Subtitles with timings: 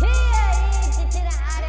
[0.00, 1.68] E aí, Titi na área.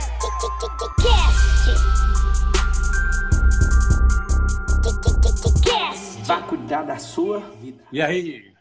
[5.63, 6.21] Cast.
[6.25, 7.83] Vá cuidar da sua vida.
[7.91, 8.51] E aí?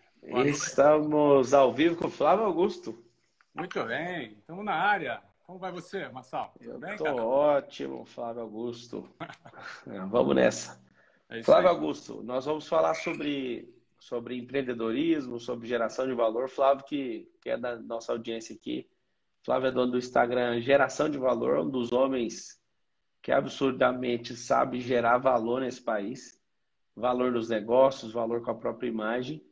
[0.45, 3.03] Estamos ao vivo com o Flávio Augusto.
[3.55, 5.23] Muito bem, estamos na área.
[5.45, 6.53] Como vai você, Marçal?
[6.61, 7.23] Eu bem, tô cara?
[7.23, 9.09] ótimo, Flávio Augusto.
[10.11, 10.83] Vamos nessa.
[11.31, 11.75] É Flávio aí.
[11.75, 16.49] Augusto, nós vamos falar sobre, sobre empreendedorismo, sobre geração de valor.
[16.49, 18.87] Flávio, que, que é da nossa audiência aqui.
[19.45, 22.59] Flávio é dono do Instagram Geração de Valor, um dos homens
[23.23, 26.43] que absurdamente sabe gerar valor nesse país.
[26.97, 29.45] Valor nos negócios, valor com a própria imagem.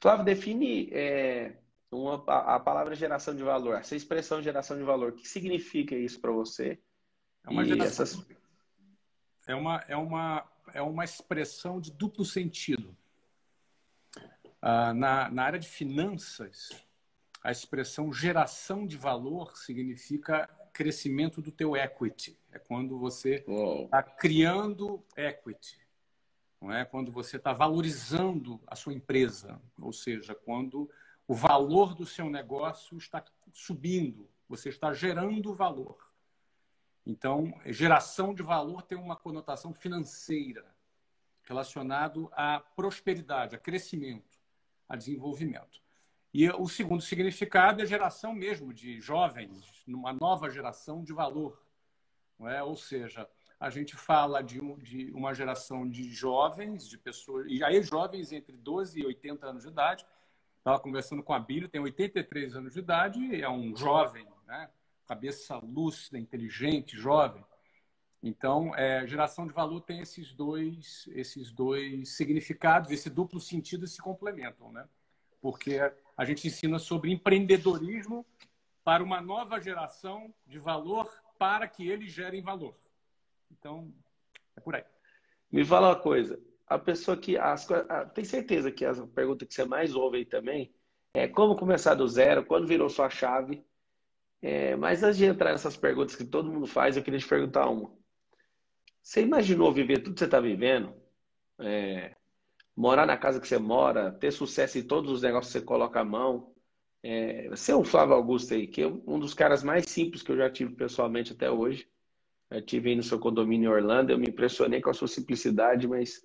[0.00, 1.58] Flávio, define é,
[1.90, 5.10] uma, a, palavra geração de valor, essa expressão geração de valor.
[5.10, 6.78] O que significa isso para você?
[7.44, 8.26] É uma geração- essas-
[9.48, 12.96] É uma, é uma, é uma expressão de duplo sentido.
[14.60, 16.68] Ah, na, na área de finanças,
[17.46, 22.36] a expressão geração de valor significa crescimento do teu equity.
[22.50, 23.44] É quando você
[23.84, 25.78] está criando equity,
[26.60, 26.84] não é?
[26.84, 30.90] Quando você está valorizando a sua empresa, ou seja, quando
[31.28, 35.98] o valor do seu negócio está subindo, você está gerando valor.
[37.06, 40.66] Então, geração de valor tem uma conotação financeira
[41.44, 44.36] relacionado à prosperidade, a crescimento,
[44.88, 45.85] a desenvolvimento.
[46.34, 51.66] E o segundo significado é geração mesmo de jovens, numa nova geração de valor
[52.44, 52.62] é?
[52.62, 53.26] Ou seja,
[53.58, 58.32] a gente fala de, um- de uma geração de jovens, de pessoas, e aí jovens
[58.32, 60.04] entre 12 e 80 anos de idade.
[60.58, 64.68] Estava conversando com a Bíblia, tem 83 anos de idade, é um jovem, né?
[65.06, 67.44] cabeça lúcida, inteligente, jovem.
[68.20, 74.02] Então, é, geração de valor tem esses dois, esses dois significados, esse duplo sentido se
[74.02, 74.88] complementam, né?
[75.40, 75.78] Porque
[76.16, 78.24] a gente ensina sobre empreendedorismo
[78.82, 82.74] para uma nova geração de valor para que eles gerem valor.
[83.50, 83.92] Então,
[84.56, 84.84] é por aí.
[85.50, 86.40] Me fala uma coisa.
[86.66, 87.36] A pessoa que.
[87.36, 90.74] As, ah, tem certeza que a pergunta que você mais ouve aí também
[91.14, 93.64] é como começar do zero, quando virou sua chave.
[94.42, 97.68] É, mas antes de entrar nessas perguntas que todo mundo faz, eu queria te perguntar
[97.68, 97.90] uma.
[99.02, 100.94] Você imaginou viver tudo que você está vivendo?
[101.58, 102.14] É,
[102.76, 106.00] morar na casa que você mora, ter sucesso em todos os negócios que você coloca
[106.00, 106.52] a mão?
[107.02, 110.30] É, você é um Flávio Augusto aí, que é um dos caras mais simples que
[110.30, 111.88] eu já tive pessoalmente até hoje.
[112.50, 115.88] Eu tive aí no seu condomínio em Orlando, eu me impressionei com a sua simplicidade,
[115.88, 116.24] mas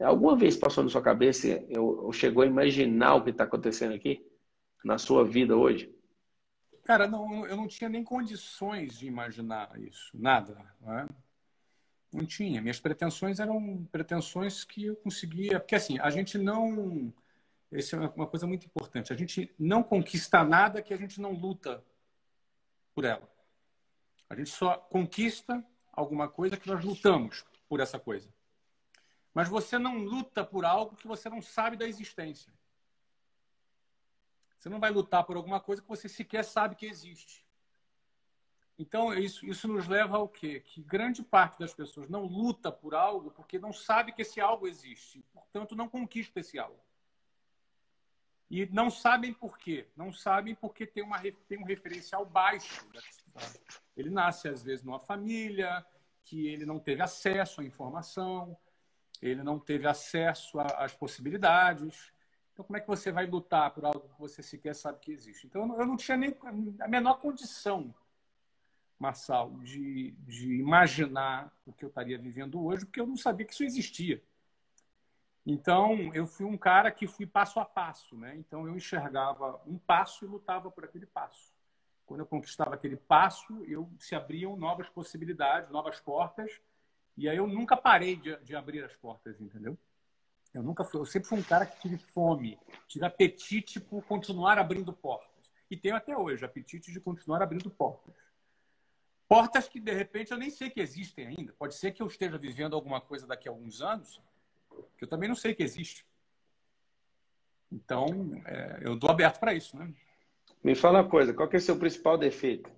[0.00, 3.94] alguma vez passou na sua cabeça, eu, eu chegou a imaginar o que está acontecendo
[3.94, 4.24] aqui
[4.84, 5.94] na sua vida hoje?
[6.84, 10.56] Cara, não, eu não tinha nem condições de imaginar isso, nada.
[10.80, 11.06] Não, é?
[12.14, 12.62] Não tinha.
[12.62, 15.58] Minhas pretensões eram pretensões que eu conseguia.
[15.58, 17.12] Porque, assim, a gente não.
[17.72, 19.12] Essa é uma coisa muito importante.
[19.12, 21.84] A gente não conquista nada que a gente não luta
[22.94, 23.28] por ela.
[24.30, 28.32] A gente só conquista alguma coisa que nós lutamos por essa coisa.
[29.32, 32.52] Mas você não luta por algo que você não sabe da existência.
[34.56, 37.43] Você não vai lutar por alguma coisa que você sequer sabe que existe.
[38.78, 40.60] Então, isso, isso nos leva ao quê?
[40.60, 44.66] Que grande parte das pessoas não luta por algo porque não sabe que esse algo
[44.66, 45.24] existe.
[45.32, 46.80] Portanto, não conquista esse algo.
[48.50, 49.88] E não sabem por quê.
[49.96, 52.86] Não sabem porque tem, uma, tem um referencial baixo.
[53.96, 55.84] Ele nasce, às vezes, numa família
[56.24, 58.56] que ele não teve acesso à informação,
[59.20, 62.12] ele não teve acesso às possibilidades.
[62.52, 65.46] Então, como é que você vai lutar por algo que você sequer sabe que existe?
[65.46, 66.36] Então, eu não tinha nem
[66.80, 67.94] a menor condição,
[68.98, 73.52] Marçal, de, de imaginar o que eu estaria vivendo hoje, porque eu não sabia que
[73.52, 74.22] isso existia.
[75.46, 78.34] Então, eu fui um cara que fui passo a passo, né?
[78.36, 81.52] Então, eu enxergava um passo e lutava por aquele passo.
[82.06, 86.60] Quando eu conquistava aquele passo, eu se abriam novas possibilidades, novas portas,
[87.16, 89.76] e aí eu nunca parei de, de abrir as portas, entendeu?
[90.52, 94.58] Eu nunca fui, eu sempre fui um cara que tive fome, tive apetite por continuar
[94.58, 95.34] abrindo portas.
[95.70, 98.14] E tenho até hoje apetite de continuar abrindo portas.
[99.28, 101.52] Portas que de repente eu nem sei que existem ainda.
[101.54, 104.20] Pode ser que eu esteja vivendo alguma coisa daqui a alguns anos
[104.96, 106.06] que eu também não sei que existe.
[107.70, 108.06] Então,
[108.44, 109.92] é, eu estou aberto para isso, né?
[110.62, 112.70] Me fala uma coisa, qual que é o seu principal defeito?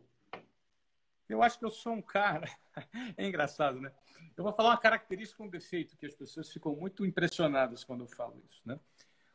[1.28, 2.48] Eu acho que eu sou um cara.
[3.16, 3.90] É engraçado, né?
[4.36, 8.06] Eu vou falar uma característica, um defeito, que as pessoas ficam muito impressionadas quando eu
[8.06, 8.78] falo isso, né?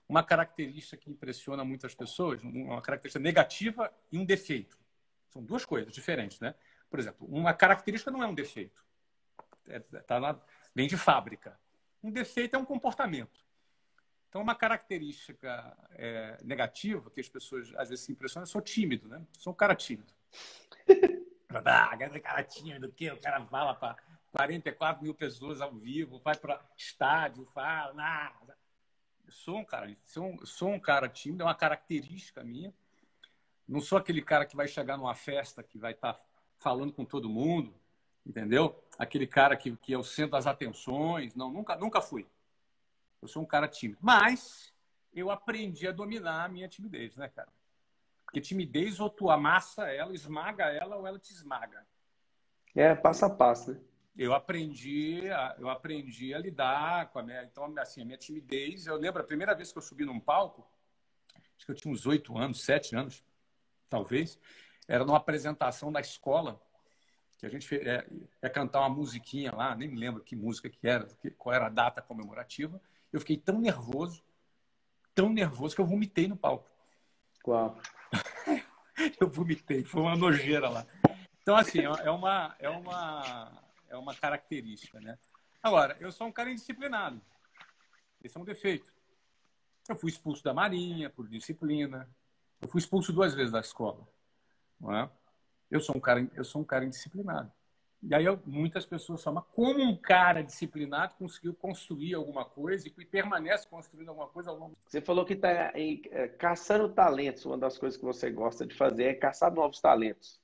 [0.08, 4.78] Uma característica que impressiona muitas pessoas, uma característica negativa e um defeito.
[5.30, 6.54] São duas coisas diferentes, né?
[6.92, 8.84] Por exemplo, uma característica não é um defeito.
[9.66, 10.38] É, tá
[10.76, 11.58] vem de fábrica.
[12.04, 13.40] Um defeito é um comportamento.
[14.28, 19.08] Então, uma característica é, negativa que as pessoas às vezes se impressionam, eu sou tímido,
[19.08, 19.26] né?
[19.38, 20.14] Sou um cara tímido.
[21.66, 23.12] Ah, cara tímido, o quê?
[23.12, 23.98] O cara fala para
[24.32, 28.58] 44 mil pessoas ao vivo, vai para estádio, fala, nada.
[29.26, 32.74] Eu sou um cara, sou um, sou um cara tímido, é uma característica minha.
[33.68, 36.24] Não sou aquele cara que vai chegar numa festa que vai estar tá
[36.62, 37.74] falando com todo mundo,
[38.26, 38.82] entendeu?
[38.98, 41.34] Aquele cara que, que é o centro das atenções.
[41.36, 42.26] Não, nunca, nunca fui.
[43.20, 43.98] Eu sou um cara tímido.
[44.00, 44.72] Mas
[45.12, 47.50] eu aprendi a dominar a minha timidez, né, cara?
[48.24, 51.86] Porque timidez ou tu amassa ela, esmaga ela, ou ela te esmaga.
[52.76, 53.82] É, passo a passo, né?
[54.16, 58.86] Eu aprendi, a, eu aprendi a lidar com a minha, então assim, a minha timidez.
[58.86, 60.70] Eu lembro a primeira vez que eu subi num palco,
[61.58, 63.24] acho que eu tinha uns oito anos, sete anos,
[63.90, 64.38] talvez,
[64.88, 66.62] era numa apresentação da escola
[67.42, 68.06] que a gente é,
[68.44, 71.08] ia cantar uma musiquinha lá, nem me lembro que música que era,
[71.40, 72.80] qual era a data comemorativa.
[73.12, 74.24] Eu fiquei tão nervoso,
[75.16, 76.70] tão nervoso que eu vomitei no palco.
[77.42, 77.80] Qual?
[79.20, 80.86] eu vomitei, foi uma nojeira lá.
[81.42, 83.52] Então, assim, é, é uma, é uma,
[83.90, 85.18] é uma característica, né?
[85.64, 87.20] Agora, eu sou um cara indisciplinado.
[88.24, 88.94] Esse é um defeito.
[89.90, 92.08] Eu fui expulso da Marinha por disciplina.
[92.62, 94.08] Eu fui expulso duas vezes da escola.
[94.82, 95.10] Não é?
[95.70, 97.52] Eu sou um cara, eu sou um cara indisciplinado.
[98.04, 103.06] E aí eu, muitas pessoas falam, como um cara disciplinado conseguiu construir alguma coisa e
[103.06, 107.46] permanece construindo alguma coisa ao longo Você falou que está é, caçando talentos.
[107.46, 110.42] Uma das coisas que você gosta de fazer é caçar novos talentos.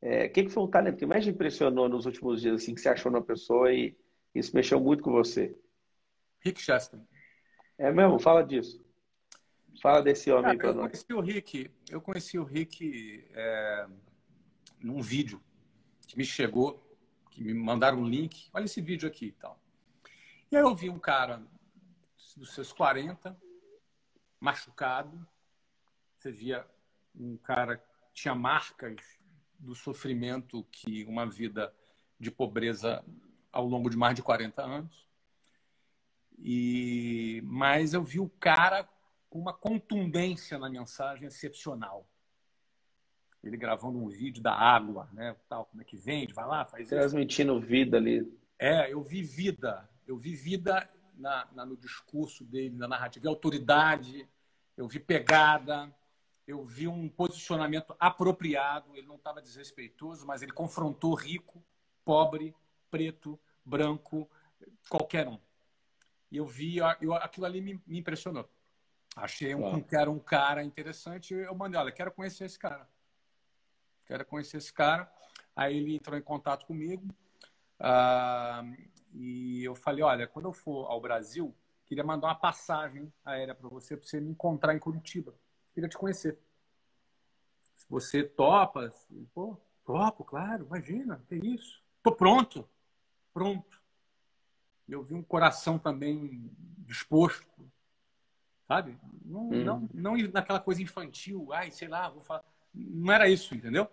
[0.00, 2.74] O é, que, que foi um talento que mais te impressionou nos últimos dias, assim,
[2.74, 3.96] que você achou na pessoa e
[4.32, 5.56] isso mexeu muito com você?
[6.40, 7.00] Rick Chester.
[7.76, 8.20] É mesmo?
[8.20, 8.83] Fala disso.
[9.80, 10.90] Fala desse homem aí para nós.
[10.90, 13.86] Conheci o Rick, eu conheci o Rick é,
[14.80, 15.42] num vídeo
[16.06, 16.84] que me chegou
[17.34, 18.48] que me mandaram um link.
[18.52, 19.60] Olha esse vídeo aqui e tal.
[20.50, 21.42] E aí eu vi um cara
[22.36, 23.36] dos seus 40,
[24.38, 25.26] machucado.
[26.16, 26.64] Você via
[27.14, 28.96] um cara que tinha marcas
[29.58, 31.74] do sofrimento que uma vida
[32.20, 33.04] de pobreza
[33.50, 35.08] ao longo de mais de 40 anos.
[36.38, 38.88] E mas eu vi o cara
[39.38, 42.06] uma contundência na mensagem excepcional
[43.46, 45.36] ele gravando um vídeo da água, né?
[45.48, 46.94] Tal, como é que vende, vai lá, faz isso.
[46.94, 48.26] Transmitindo vida ali.
[48.58, 49.88] É, eu vi vida.
[50.06, 53.26] Eu vi vida na, na, no discurso dele, na narrativa.
[53.26, 54.28] Eu vi autoridade,
[54.76, 55.94] eu vi pegada,
[56.46, 58.96] eu vi um posicionamento apropriado.
[58.96, 61.62] Ele não estava desrespeitoso, mas ele confrontou rico,
[62.04, 62.54] pobre,
[62.90, 64.28] preto, branco,
[64.88, 65.38] qualquer um.
[66.30, 68.48] E eu vi, eu, aquilo ali me, me impressionou.
[69.16, 71.34] Achei um, que era um cara interessante.
[71.34, 72.88] Eu mandei, olha, quero conhecer esse cara
[74.06, 75.10] quero conhecer esse cara.
[75.54, 77.06] Aí ele entrou em contato comigo
[77.80, 78.76] uh,
[79.12, 81.54] e eu falei, olha, quando eu for ao Brasil,
[81.86, 85.34] queria mandar uma passagem aérea para você, para você me encontrar em Curitiba.
[85.72, 86.38] Queria te conhecer.
[87.74, 88.92] Se você topa,
[89.32, 91.82] pô, topo, claro, imagina, que isso.
[92.02, 92.68] Tô pronto,
[93.32, 93.82] pronto.
[94.88, 97.70] Eu vi um coração também disposto,
[98.66, 98.98] sabe?
[99.24, 99.64] Não, hum.
[99.64, 102.44] não, não naquela coisa infantil, ai, sei lá, vou falar
[102.74, 103.88] não era isso, entendeu?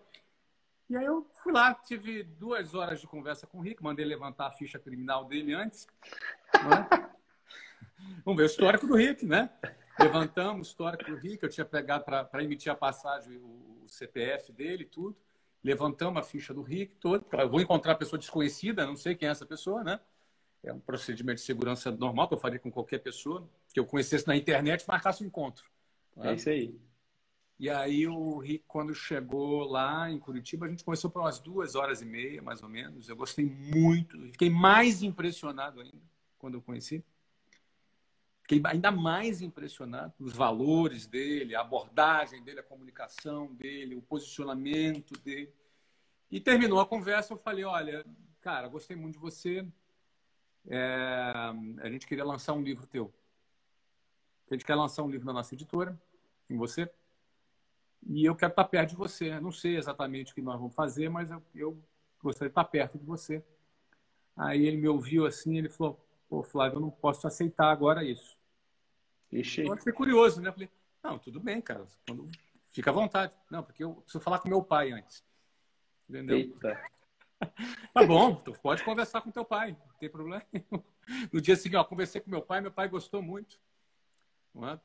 [0.90, 4.48] E aí eu fui lá, tive duas horas de conversa com o Rick, mandei levantar
[4.48, 5.88] a ficha criminal dele antes.
[6.54, 7.10] Né?
[8.26, 9.50] Vamos ver o histórico do Rick, né?
[9.98, 14.86] Levantamos o histórico do Rick, eu tinha pegado para emitir a passagem o, CPF dele
[14.86, 15.18] tudo.
[15.64, 17.26] Levantamos a ficha do Rick todo.
[17.34, 20.00] Eu vou encontrar pessoa desconhecida, não sei quem é essa pessoa, né?
[20.64, 24.28] É um procedimento de segurança normal que eu faria com qualquer pessoa que eu conhecesse
[24.28, 25.66] na internet marcasse um encontro.
[26.16, 26.32] Né?
[26.32, 26.80] É isso aí.
[27.62, 31.76] E aí o Rick, quando chegou lá em Curitiba, a gente começou por umas duas
[31.76, 33.08] horas e meia, mais ou menos.
[33.08, 36.02] Eu gostei muito, fiquei mais impressionado ainda
[36.40, 37.04] quando eu conheci.
[38.42, 45.14] Fiquei ainda mais impressionado os valores dele, a abordagem dele, a comunicação dele, o posicionamento
[45.22, 45.54] dele.
[46.32, 48.04] E terminou a conversa, eu falei, olha,
[48.42, 49.66] cara, gostei muito de você.
[50.68, 51.34] É...
[51.82, 53.14] a gente queria lançar um livro teu.
[54.50, 56.00] A gente quer lançar um livro na nossa editora,
[56.50, 56.90] em você
[58.08, 59.40] e eu quero estar perto de você.
[59.40, 61.84] Não sei exatamente o que nós vamos fazer, mas eu, eu
[62.22, 63.44] gostaria de estar perto de você.
[64.36, 68.38] Aí ele me ouviu assim, ele falou: Pô, Flávio, eu não posso aceitar agora isso.
[69.32, 69.66] Ixi.
[69.66, 70.50] Eu fiquei curioso, né?
[70.50, 70.70] Eu falei:
[71.04, 71.86] Não, tudo bem, cara.
[72.08, 72.28] Quando...
[72.72, 73.34] Fica à vontade.
[73.50, 75.24] Não, porque eu preciso falar com meu pai antes.
[76.10, 76.38] Entendeu?
[76.38, 76.82] Eita.
[77.94, 80.44] Tá bom, tu pode conversar com teu pai, não tem problema.
[81.32, 83.60] No dia seguinte, ó, conversei com meu pai, meu pai gostou muito.
[84.64, 84.80] É?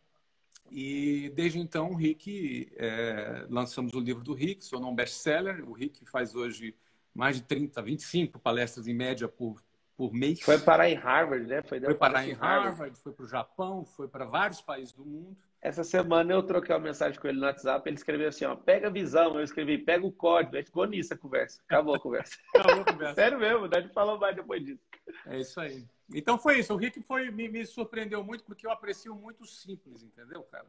[0.71, 5.69] E desde então, o Rick, é, lançamos o livro do Rick, se tornou um best-seller.
[5.69, 6.75] O Rick faz hoje
[7.15, 9.63] mais de 30, 25 palestras em média por,
[9.97, 10.41] por mês.
[10.41, 11.63] Foi parar em Harvard, né?
[11.63, 15.05] Foi, foi parar em Harvard, Harvard, foi para o Japão, foi para vários países do
[15.05, 15.37] mundo.
[15.61, 18.87] Essa semana eu troquei uma mensagem com ele no WhatsApp, ele escreveu assim, ó, pega
[18.87, 21.61] a visão, eu escrevi, pega o código, aí ficou nisso a conversa.
[21.65, 22.37] Acabou a conversa.
[22.55, 23.15] Acabou a conversa.
[23.15, 24.83] Sério mesmo, a gente falou mais depois disso.
[25.27, 25.87] É isso aí.
[26.15, 26.73] Então foi isso.
[26.73, 30.67] O Rick foi, me, me surpreendeu muito porque eu aprecio muito o simples, entendeu, cara?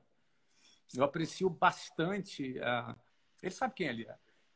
[0.95, 2.57] Eu aprecio bastante.
[2.59, 2.95] Uh...
[3.41, 4.15] Ele sabe quem ele é.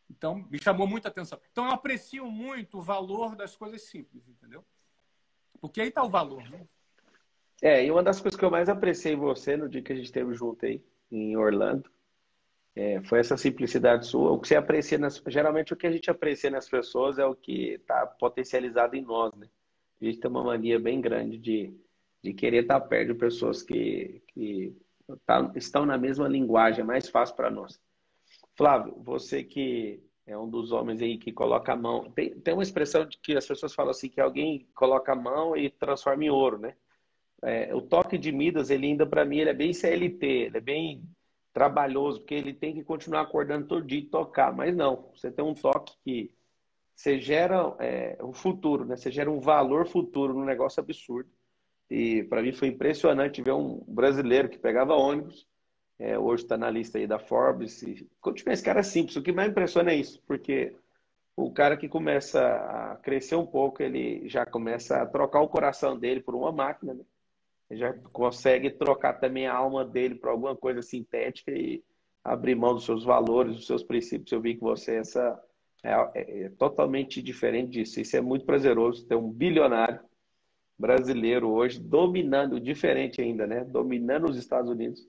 [0.10, 1.40] Então, me chamou muita atenção.
[1.52, 4.66] Então, eu aprecio muito o valor das coisas simples, entendeu?
[5.60, 6.68] Porque aí está o valor, né?
[7.62, 9.96] É, e uma das coisas que eu mais apreciei em você no dia que a
[9.96, 11.90] gente esteve junto aí, em Orlando,
[12.76, 14.32] é, foi essa simplicidade sua.
[14.32, 17.36] O que você aprecia, nas, geralmente o que a gente aprecia nas pessoas é o
[17.36, 19.48] que está potencializado em nós, né?
[20.02, 21.74] A gente tem uma mania bem grande de,
[22.24, 24.76] de querer estar tá perto de pessoas que, que
[25.26, 27.80] tá, estão na mesma linguagem, é mais fácil para nós.
[28.56, 32.10] Flávio, você que é um dos homens aí que coloca a mão.
[32.12, 35.56] Tem, tem uma expressão de que as pessoas falam assim, que alguém coloca a mão
[35.56, 36.76] e transforma em ouro, né?
[37.44, 40.62] É, o toque de Midas, ele ainda para mim, ele é bem CLT, ele é
[40.62, 41.04] bem
[41.54, 44.54] trabalhoso, porque ele tem que continuar acordando todo dia e tocar.
[44.54, 46.32] Mas não, você tem um toque que
[46.96, 48.96] você gera é, um futuro, né?
[48.96, 51.30] Você gera um valor futuro num negócio absurdo.
[51.90, 55.48] E para mim foi impressionante ver um brasileiro que pegava ônibus,
[56.00, 57.82] é, hoje está na lista aí da Forbes.
[57.84, 59.16] E, continua esse cara simples.
[59.16, 60.76] O que mais impressiona é isso, porque
[61.36, 65.98] o cara que começa a crescer um pouco, ele já começa a trocar o coração
[65.98, 67.04] dele por uma máquina, né?
[67.78, 71.84] Já consegue trocar também a alma dele por alguma coisa sintética e
[72.24, 74.32] abrir mão dos seus valores, dos seus princípios.
[74.32, 75.42] Eu vi que você essa
[75.84, 78.00] é, é, é totalmente diferente disso.
[78.00, 80.00] Isso é muito prazeroso ter um bilionário
[80.78, 83.64] brasileiro hoje dominando, diferente ainda, né?
[83.64, 85.08] Dominando os Estados Unidos.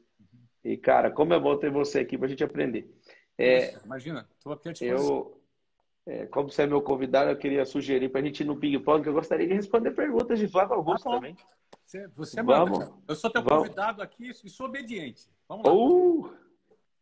[0.65, 2.89] E, cara, como é bom ter você aqui para a gente aprender.
[3.37, 5.41] É, Imagina, estou aqui à Eu,
[6.07, 9.03] é, como você é meu convidado, eu queria sugerir para a gente ir no ping-pong,
[9.03, 11.37] que eu gostaria de responder perguntas de Flávio Augusto tá também.
[11.85, 12.79] Você, você Vamos.
[12.79, 12.93] manda.
[13.07, 13.65] Eu sou teu Vamos.
[13.65, 15.29] convidado aqui e sou obediente.
[15.49, 15.73] Vamos lá.
[15.73, 16.37] Uh,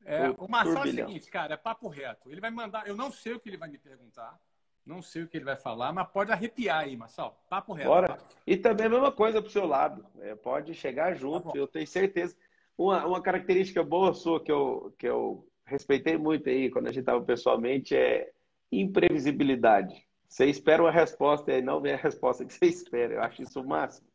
[0.05, 2.31] é, o Marcelo é o seguinte, cara, é papo reto.
[2.31, 2.87] Ele vai mandar.
[2.87, 4.39] Eu não sei o que ele vai me perguntar.
[4.85, 7.35] Não sei o que ele vai falar, mas pode arrepiar aí, Marcelo.
[7.49, 7.89] Papo reto.
[7.89, 8.19] Bora.
[8.47, 10.05] E também a mesma coisa pro seu lado.
[10.21, 12.35] É, pode chegar junto, tá eu tenho certeza.
[12.77, 17.00] Uma, uma característica boa sua que eu, que eu respeitei muito aí quando a gente
[17.00, 18.33] estava pessoalmente é
[18.73, 20.05] imprevisibilidade.
[20.27, 23.15] Você espera uma resposta e não vem a resposta que você espera.
[23.15, 24.10] Eu acho isso o máximo.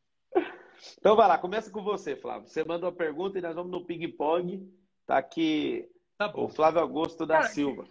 [0.97, 2.47] Então vai lá, começa com você, Flávio.
[2.47, 4.71] Você manda uma pergunta e nós vamos no ping-pong.
[5.05, 7.83] Tá aqui tá o Flávio Augusto da Cara, Silva.
[7.83, 7.87] O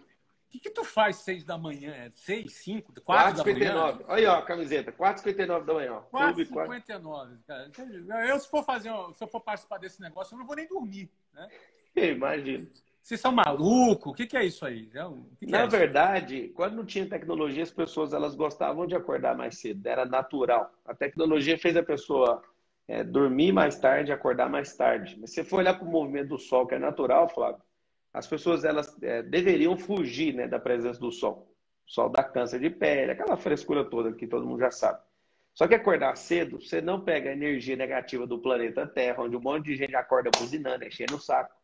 [0.51, 1.93] que, que, tu faz seis da manhã?
[1.93, 3.99] É seis, cinco, quatro 4, da manhã?
[4.07, 4.93] Olha aí, ó, a camiseta.
[4.93, 6.03] 4h59 da manhã.
[6.13, 7.71] 4h59, cara.
[8.29, 11.11] Eu, se for fazer, se eu for participar desse negócio, eu não vou nem dormir,
[11.33, 11.49] né?
[11.97, 12.69] Imagina.
[13.05, 14.13] Vocês são malucos?
[14.13, 14.87] O que, que é isso aí?
[14.87, 19.37] Que que Na é verdade, quando não tinha tecnologia, as pessoas elas gostavam de acordar
[19.37, 19.87] mais cedo.
[19.87, 20.73] Era natural.
[20.87, 22.43] A tecnologia fez a pessoa
[22.87, 25.17] é, dormir mais tarde, acordar mais tarde.
[25.21, 27.63] Mas se você for olhar para o movimento do sol, que é natural, Flávio,
[28.13, 31.55] as pessoas elas é, deveriam fugir né, da presença do sol.
[31.87, 35.01] O sol dá câncer de pele, aquela frescura toda que todo mundo já sabe.
[35.55, 39.41] Só que acordar cedo, você não pega a energia negativa do planeta Terra, onde um
[39.41, 41.55] monte de gente acorda buzinando, enchendo o saco.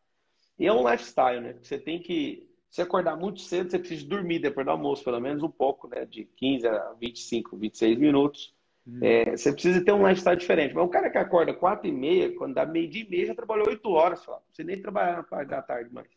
[0.57, 1.55] E é um lifestyle, né?
[1.61, 2.47] Você tem que.
[2.69, 6.05] Se acordar muito cedo, você precisa dormir depois do almoço, pelo menos um pouco, né?
[6.05, 8.55] De 15 a 25, 26 minutos.
[8.87, 8.99] Hum.
[9.01, 10.73] É, você precisa ter um lifestyle diferente.
[10.73, 13.35] Mas o cara que acorda 4 e meia, quando dá meio dia e meia, já
[13.35, 14.43] trabalhou 8 horas só.
[14.51, 16.09] Você nem trabalhar na parte da tarde mais.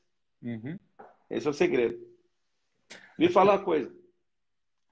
[0.43, 0.79] Uhum.
[1.29, 2.07] Esse é o segredo.
[3.19, 3.93] Me fala uma coisa.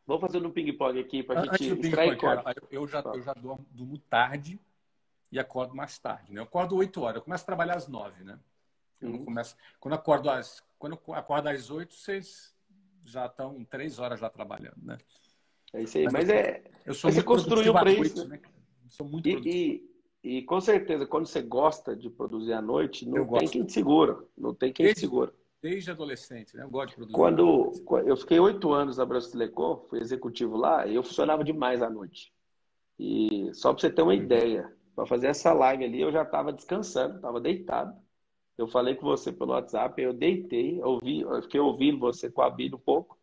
[0.07, 2.55] Vamos fazer um ping-pong aqui para a gente extrair corda.
[2.71, 4.61] Eu já, eu já durmo, durmo tarde
[5.31, 6.33] e acordo mais tarde.
[6.33, 6.41] Né?
[6.41, 7.17] Eu acordo 8 horas.
[7.17, 8.39] Eu começo a trabalhar às 9, né?
[9.01, 9.17] Eu uhum.
[9.17, 9.57] não começo...
[9.81, 12.55] Quando eu acordo às, quando eu acordo às 8, vocês
[13.05, 14.99] já estão 3 horas já trabalhando, né?
[15.73, 16.05] É isso aí.
[16.05, 16.63] Mas, mas é.
[16.85, 18.29] Eu sou você construiu para isso.
[18.29, 18.41] Né?
[18.89, 19.89] Sou muito e,
[20.23, 23.53] e, e, com certeza, quando você gosta de produzir à noite, não eu tem gosto.
[23.53, 24.19] quem te segura.
[24.37, 25.33] Não tem quem desde, te segura.
[25.63, 26.65] Desde adolescente, né?
[26.65, 27.15] Eu gosto de produzir.
[27.15, 27.73] Quando
[28.07, 32.33] eu fiquei oito anos na Brasilecom, fui executivo lá, e eu funcionava demais à noite.
[32.99, 34.19] E só para você ter uma uhum.
[34.19, 37.97] ideia, para fazer essa live ali, eu já estava descansando, estava deitado.
[38.59, 42.51] Eu falei com você pelo WhatsApp, eu deitei, ouvi, eu fiquei ouvindo você com a
[42.51, 43.19] Bíblia um pouco.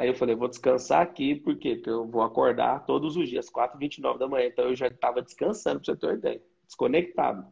[0.00, 1.74] Aí eu falei, vou descansar aqui, por quê?
[1.74, 4.46] Porque eu vou acordar todos os dias, 4h29 da manhã.
[4.46, 7.46] Então eu já estava descansando, para você ter uma ideia, desconectado.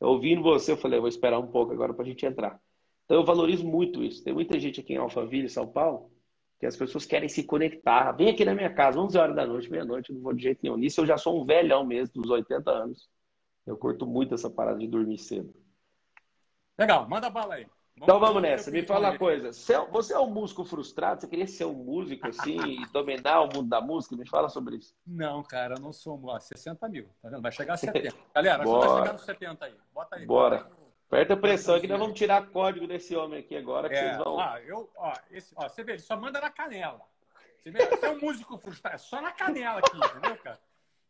[0.00, 2.58] Ouvindo você, eu falei, vou esperar um pouco agora para a gente entrar.
[3.04, 4.24] Então eu valorizo muito isso.
[4.24, 6.10] Tem muita gente aqui em Alphaville, São Paulo,
[6.58, 8.10] que as pessoas querem se conectar.
[8.12, 10.78] Vem aqui na minha casa, 11 horas da noite, meia-noite, não vou de jeito nenhum.
[10.78, 13.06] Nisso eu já sou um velhão mesmo, dos 80 anos.
[13.66, 15.54] Eu curto muito essa parada de dormir cedo.
[16.78, 17.66] Legal, manda bala aí.
[17.96, 18.70] Então vamos nessa.
[18.70, 19.52] Me fala uma coisa.
[19.52, 21.20] Você é um músico frustrado?
[21.20, 24.16] Você queria ser um músico assim e dominar o mundo da música?
[24.16, 24.94] Me fala sobre isso.
[25.06, 26.20] Não, cara, eu não sou.
[26.24, 27.42] Ó, 60 mil, tá vendo?
[27.42, 28.16] Vai chegar a 70.
[28.34, 29.74] Galera, acho que vai chegar nos 70 aí.
[29.92, 30.26] Bota aí.
[30.26, 30.56] Bora.
[30.58, 30.82] Bota aí
[31.12, 34.16] Aperta a pressão que nós vamos tirar código desse homem aqui agora, que É, vocês
[34.16, 34.36] vão.
[34.36, 37.02] ó, eu, ó, esse, ó, você vê, ele só manda na canela.
[37.62, 40.58] Você vê, você é um músico frustrado, é só na canela aqui, entendeu, cara?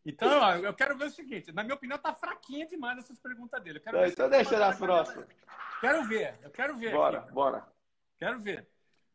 [0.04, 3.62] Então, ó, eu quero ver o seguinte, na minha opinião, tá fraquinha demais essas perguntas
[3.62, 3.80] dele.
[3.80, 4.76] Então, então deixa na canela.
[4.76, 5.28] próximas.
[5.80, 6.92] Quero ver, eu quero ver.
[6.92, 7.66] Bora, aqui, bora.
[8.18, 8.68] Quero ver.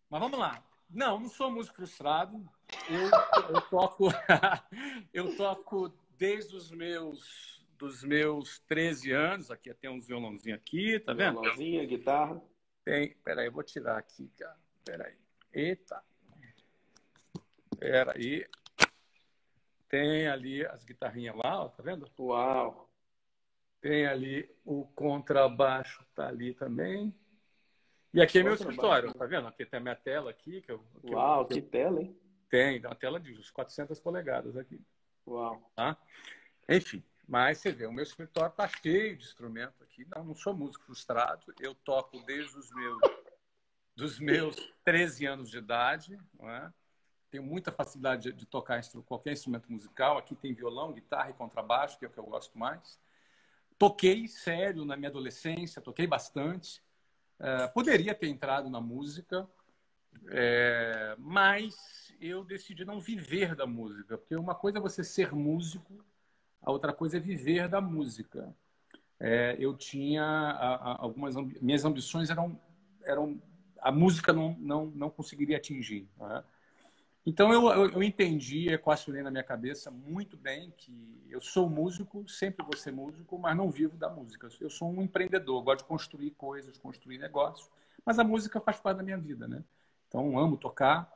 [0.09, 0.63] Mas vamos lá.
[0.89, 2.49] Não, não sou músico frustrado.
[2.89, 4.07] Eu, eu toco,
[5.13, 9.51] eu toco desde os meus dos meus 13 anos.
[9.51, 11.41] Aqui tem uns violãozinhos aqui, tá vendo?
[11.41, 12.41] Violãozinho, guitarra.
[12.83, 13.15] Tem.
[13.23, 14.57] Peraí, eu vou tirar aqui, cara.
[14.83, 15.15] Peraí.
[15.53, 16.01] Eita.
[17.77, 18.45] Peraí.
[19.89, 22.09] Tem ali as guitarrinhas lá, ó, tá vendo?
[22.19, 22.89] Uau.
[23.79, 27.13] Tem ali o contrabaixo, tá ali também.
[28.13, 29.47] E aqui é meu escritório, tá vendo?
[29.47, 32.01] Aqui tem a minha tela aqui, que eu, que eu- Uau, que eu que tela,
[32.01, 32.19] hein?
[32.49, 34.81] Tem, uma tela de uns 400 polegadas aqui,
[35.27, 35.71] Uau.
[35.75, 35.97] tá?
[36.67, 40.07] Enfim, mas você vê, o meu escritório tá cheio de instrumento aqui.
[40.15, 41.53] Não, não sou músico frustrado.
[41.59, 43.01] Eu toco desde os meus,
[43.95, 46.73] dos meus 13 anos de idade, não é?
[47.37, 50.17] Tenho muita facilidade de, tocar qualquer instrumento musical.
[50.17, 52.99] Aqui tem violão, guitarra e contrabaixo, que é o que eu gosto mais.
[53.77, 56.81] Toquei sério na minha adolescência, toquei bastante.
[57.39, 59.47] Eh, poderia ter entrado na música,
[60.29, 66.03] é, mas eu decidi não viver da música, porque uma coisa é você ser músico,
[66.59, 68.51] a outra coisa é viver da música.
[69.19, 70.25] É, eu tinha
[70.97, 72.59] algumas minhas ambições eram
[73.03, 73.39] eram
[73.79, 76.07] a música não não, não conseguiria atingir.
[76.17, 76.43] né?
[77.27, 82.25] Então eu, eu, eu entendi, equacionei na minha cabeça muito bem que eu sou músico,
[82.25, 84.47] sempre vou ser músico, mas não vivo da música.
[84.61, 87.69] Eu sou um empreendedor, gosto de construir coisas, construir negócios,
[88.05, 89.61] mas a música faz parte da minha vida, né?
[90.07, 91.11] Então amo tocar.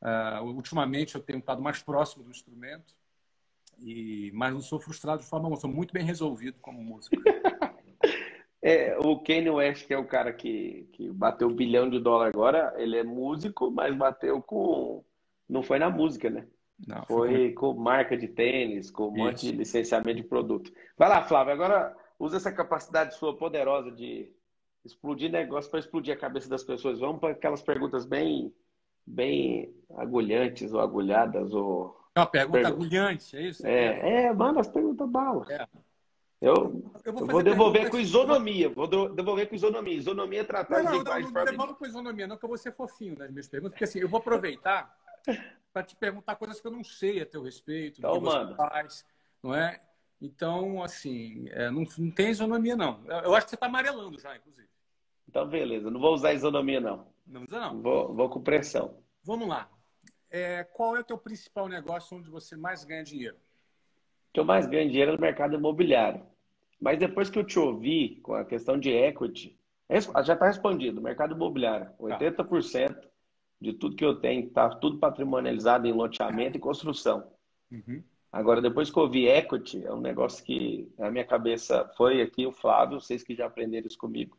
[0.00, 2.94] Ah, ultimamente eu tenho estado mais próximo do instrumento,
[3.78, 7.16] e mas não sou frustrado de forma alguma, sou muito bem resolvido como músico.
[8.62, 12.26] É, o Kanye West, que é o cara que, que bateu um bilhão de dólar
[12.26, 15.02] agora, ele é músico, mas bateu com.
[15.50, 16.46] Não foi na música, né?
[16.86, 19.46] Não, Foi com marca de tênis, com um monte Isso.
[19.46, 20.72] de licenciamento de produto.
[20.96, 24.32] Vai lá, Flávio, agora usa essa capacidade sua poderosa de
[24.84, 26.98] explodir negócio para explodir a cabeça das pessoas.
[26.98, 28.54] Vamos para aquelas perguntas bem,
[29.06, 32.84] bem agulhantes ou agulhadas ou É uma pergunta Pergunta.
[32.86, 33.66] agulhante, é isso?
[33.66, 35.44] é, é, manda as perguntas bala.
[35.50, 35.66] É.
[36.40, 38.68] Eu, Eu eu vou fazer devolver perguntas- com isonomia.
[38.70, 39.94] Vou devolver com isonomia.
[39.94, 42.36] Isonomia é tratar Não, não, não, iguais não, de não forma devolve com isonomia, não,
[42.38, 44.90] que eu vou ser fofinho nas minhas perguntas, porque assim, eu vou aproveitar
[45.72, 48.54] para te perguntar coisas que eu não sei a teu respeito, do Então, que você
[48.56, 49.06] faz,
[49.42, 49.80] não é?
[50.20, 53.02] Então, assim, é, não, não tem isonomia, não.
[53.06, 54.68] Eu, acho que você está amarelando já, inclusive.
[55.28, 55.90] Então, beleza.
[55.90, 57.06] Não vou usar isonomia, não.
[57.26, 57.80] Não usa, não.
[57.80, 58.98] Vou, vou com pressão.
[59.22, 59.70] Vamos lá.
[60.30, 63.36] É, qual é o teu principal negócio onde você mais ganha dinheiro?
[63.36, 66.22] O que eu mais ganho dinheiro é no mercado imobiliário.
[66.78, 69.58] Mas depois que eu te ouvi com a questão de equity,
[70.24, 71.00] já está respondido.
[71.00, 73.09] Mercado imobiliário, 80%
[73.60, 77.30] de tudo que eu tenho está tudo patrimonializado em loteamento e construção.
[77.70, 78.02] Uhum.
[78.32, 82.46] Agora, depois que eu vi equity, é um negócio que na minha cabeça foi aqui
[82.46, 84.38] o Flávio, vocês que já aprenderam isso comigo,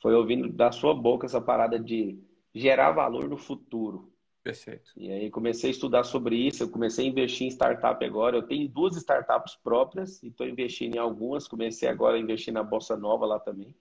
[0.00, 2.18] foi ouvindo da sua boca essa parada de
[2.52, 4.12] gerar valor no futuro.
[4.42, 4.90] Perfeito.
[4.96, 8.36] E aí comecei a estudar sobre isso, eu comecei a investir em startup agora.
[8.36, 11.46] Eu tenho duas startups próprias e estou investindo em algumas.
[11.46, 13.72] Comecei agora a investir na Bolsa Nova lá também,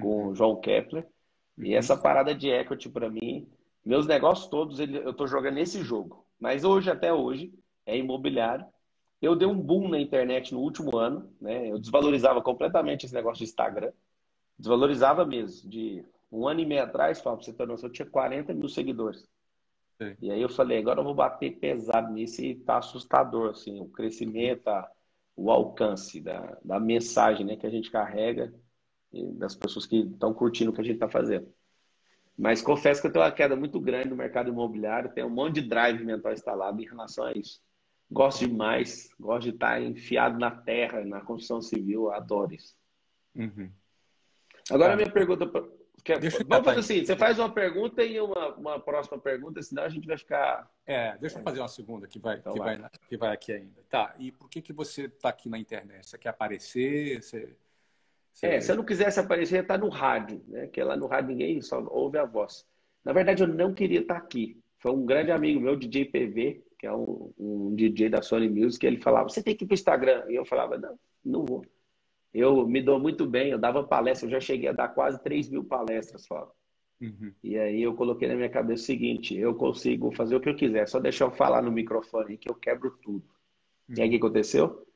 [0.00, 1.06] com o João Kepler.
[1.56, 3.46] E essa parada de equity para mim,
[3.84, 6.26] meus negócios todos ele- eu estou jogando nesse jogo.
[6.38, 7.52] Mas hoje, até hoje,
[7.86, 8.66] é imobiliário.
[9.20, 11.70] Eu dei um boom na internet no último ano, né?
[11.70, 13.92] Eu desvalorizava completamente esse negócio de Instagram.
[14.58, 15.68] Desvalorizava mesmo.
[15.68, 19.28] De um ano e meio atrás, Fábio, você ter noção, eu tinha 40 mil seguidores.
[20.00, 20.16] Sim.
[20.22, 23.86] E aí eu falei, agora eu vou bater pesado nisso e tá assustador, assim, o
[23.88, 24.90] crescimento, a-
[25.36, 28.54] o alcance da, da mensagem, né, que a gente carrega
[29.12, 31.52] e das pessoas que estão curtindo o que a gente está fazendo.
[32.40, 35.60] Mas confesso que eu tenho uma queda muito grande no mercado imobiliário, tem um monte
[35.60, 37.60] de drive mental instalado em relação a isso.
[38.10, 42.74] Gosto demais, gosto de estar enfiado na terra, na construção civil, adoro isso.
[43.34, 43.70] Uhum.
[44.70, 44.94] Agora Tá.
[44.94, 45.46] a minha pergunta.
[45.46, 45.68] pra-
[46.02, 49.62] que Deixa eu Vamos fazer assim: você faz uma pergunta e uma, uma próxima pergunta,
[49.62, 50.66] senão a gente vai ficar.
[50.86, 53.82] É, deixa eu fazer uma segunda que vai, Então que vai, que vai aqui ainda.
[53.90, 56.08] Tá, e por que, que você está aqui na internet?
[56.08, 57.22] Você quer aparecer?
[57.22, 57.54] Você,
[58.32, 60.66] você- É, se eu não quisesse aparecer, ia estar no rádio, né?
[60.68, 62.66] Que lá no rádio ninguém só ouve a voz.
[63.04, 64.58] Na verdade, eu não queria estar aqui.
[64.78, 68.84] Foi um grande amigo meu, DJ PV, que é um, um DJ da Sony Music,
[68.86, 70.24] ele falava: você tem que ir para o Instagram.
[70.28, 71.64] E eu falava: não, não vou.
[72.32, 75.48] Eu me dou muito bem, eu dava palestra, eu já cheguei a dar quase 3
[75.48, 76.52] mil palestras, Fábio.
[77.00, 77.32] Uhum.
[77.42, 80.54] E aí eu coloquei na minha cabeça o seguinte: eu consigo fazer o que eu
[80.56, 83.24] quiser, só deixar eu falar no microfone que eu quebro tudo.
[83.88, 84.86] E aí o que aconteceu?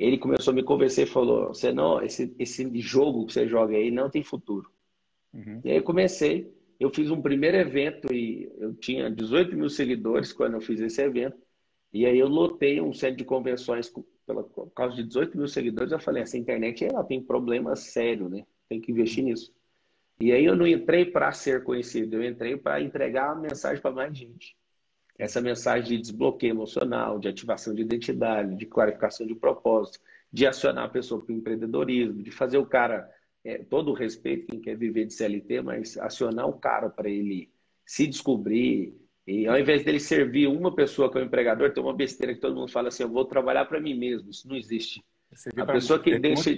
[0.00, 3.76] Ele começou a me convencer e falou: você não, esse, esse jogo que você joga
[3.76, 4.70] aí não tem futuro.
[5.34, 5.60] Uhum.
[5.62, 6.50] E aí eu comecei.
[6.78, 11.02] Eu fiz um primeiro evento e eu tinha 18 mil seguidores quando eu fiz esse
[11.02, 11.36] evento.
[11.92, 13.92] E aí eu lotei um centro de convenções
[14.26, 15.92] pela, por causa de 18 mil seguidores.
[15.92, 18.46] Eu falei: essa internet ela tem problema sério, né?
[18.70, 19.52] Tem que investir nisso.
[20.18, 23.90] E aí eu não entrei para ser conhecido, eu entrei para entregar a mensagem para
[23.90, 24.56] mais gente.
[25.20, 30.00] Essa mensagem de desbloqueio emocional, de ativação de identidade, de clarificação de propósito,
[30.32, 33.06] de acionar a pessoa para o empreendedorismo, de fazer o cara,
[33.44, 37.50] é, todo o respeito quem quer viver de CLT, mas acionar o cara para ele
[37.84, 38.96] se descobrir.
[39.26, 42.70] E ao invés dele servir uma pessoa como empregador, tem uma besteira que todo mundo
[42.70, 44.30] fala assim: eu vou trabalhar para mim mesmo.
[44.30, 45.04] Isso não existe.
[45.56, 46.50] A pessoa que deixa.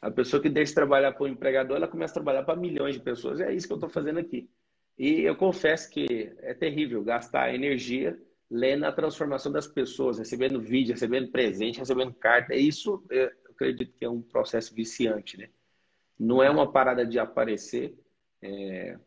[0.00, 2.94] A pessoa que deixa de trabalhar para o empregador, ela começa a trabalhar para milhões
[2.94, 3.40] de pessoas.
[3.40, 4.48] É isso que eu estou fazendo aqui.
[4.98, 8.18] E eu confesso que é terrível gastar energia
[8.50, 12.54] lendo a transformação das pessoas, recebendo vídeo, recebendo presente, recebendo carta.
[12.54, 15.48] Isso eu acredito que é um processo viciante, né?
[16.18, 17.94] Não é uma parada de aparecer.
[18.40, 18.98] É...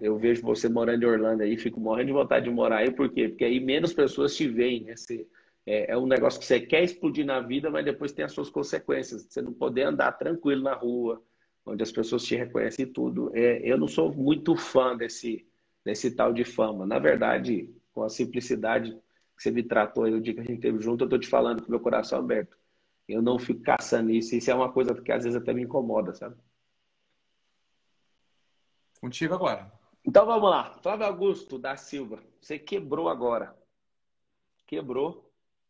[0.00, 3.12] Eu vejo você morando em Orlando aí, fico morrendo de vontade de morar aí, por
[3.12, 3.28] quê?
[3.28, 4.96] Porque aí menos pessoas te veem, né?
[4.96, 5.26] Você
[5.64, 8.50] é, é, um negócio que você quer explodir na vida, mas depois tem as suas
[8.50, 9.26] consequências.
[9.28, 11.22] Você não poder andar tranquilo na rua,
[11.64, 13.30] onde as pessoas te reconhecem tudo.
[13.34, 15.46] É, eu não sou muito fã desse,
[15.84, 16.86] desse tal de fama.
[16.86, 18.92] Na verdade, com a simplicidade
[19.36, 21.28] que você me tratou aí o dia que a gente esteve junto, eu estou te
[21.28, 22.56] falando com meu coração aberto.
[23.08, 24.34] Eu não fico caçando isso.
[24.34, 26.36] Isso é uma coisa que às vezes até me incomoda, sabe?
[29.00, 29.72] Contigo agora.
[30.04, 30.74] Então vamos lá.
[30.82, 33.56] Flávio Augusto da Silva, você quebrou agora.
[34.66, 35.21] Quebrou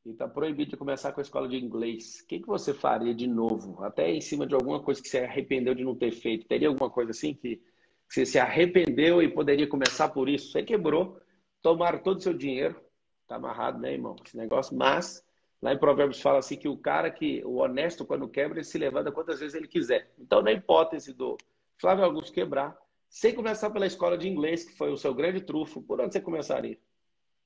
[0.05, 3.15] e está proibido de começar com a escola de inglês, o que, que você faria
[3.15, 3.83] de novo?
[3.85, 6.47] Até em cima de alguma coisa que você arrependeu de não ter feito?
[6.47, 7.63] Teria alguma coisa assim que,
[8.09, 10.53] você se arrependeu e poderia começar por isso?
[10.53, 11.19] Você quebrou,
[11.63, 12.79] tomaram todo o seu dinheiro,
[13.27, 14.17] tá amarrado, né, irmão?
[14.23, 15.25] Esse negócio, mas
[15.63, 18.77] lá em Provérbios fala assim que o cara que, o honesto, quando quebra, ele se
[18.77, 20.13] levanta quantas vezes ele quiser.
[20.19, 21.39] Então, na hipótese do
[21.79, 22.77] Flávio Augusto quebrar,
[23.09, 26.21] sem começar pela escola de inglês, que foi o seu grande trufo, por onde você
[26.21, 26.79] começaria?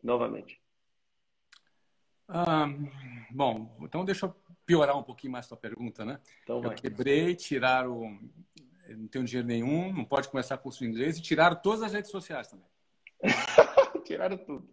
[0.02, 0.60] Novamente.
[2.28, 2.66] Ah,
[3.30, 4.34] bom, então deixa eu
[4.64, 6.20] piorar um pouquinho mais a sua pergunta, né?
[6.42, 8.18] Então eu quebrei, tiraram.
[8.88, 12.10] Não tenho dinheiro nenhum, não pode começar curso de inglês e tiraram todas as redes
[12.10, 12.66] sociais também.
[14.04, 14.68] tiraram tudo.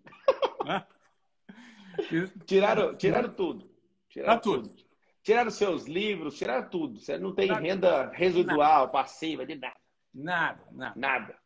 [2.45, 3.71] tiraram, tiraram tudo.
[4.09, 4.69] Tiraram tudo.
[4.69, 4.83] tudo.
[5.23, 6.99] Tiraram seus livros, tiraram tudo.
[6.99, 8.91] Você não tem renda residual, nada.
[8.91, 9.77] passiva, de nada.
[10.13, 10.99] Nada, nada.
[10.99, 11.39] Nada.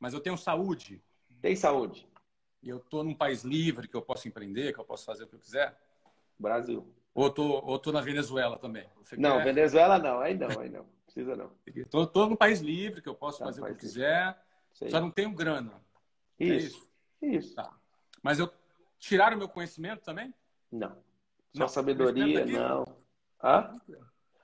[0.00, 1.00] Mas eu tenho saúde.
[1.40, 2.08] Tem saúde
[2.62, 5.26] e eu estou num país livre, que eu posso empreender, que eu posso fazer o
[5.26, 5.76] que eu quiser?
[6.38, 6.86] Brasil.
[7.14, 8.88] Ou tô, ou tô na Venezuela também?
[9.18, 9.44] Não, quer...
[9.44, 10.86] Venezuela não, aí não, aí não.
[11.04, 11.52] Precisa não.
[11.66, 14.42] Estou tô, tô num país livre, que eu posso tá fazer o que eu quiser,
[14.72, 15.72] só não tenho grana.
[16.38, 16.88] É isso.
[17.20, 17.46] É isso?
[17.46, 17.54] Isso.
[17.54, 17.70] Tá.
[18.22, 18.50] Mas eu
[18.98, 20.32] tiraram o meu conhecimento também?
[20.70, 20.96] Não.
[21.52, 21.68] Só não.
[21.68, 22.84] sabedoria, não.
[23.42, 23.76] Hã?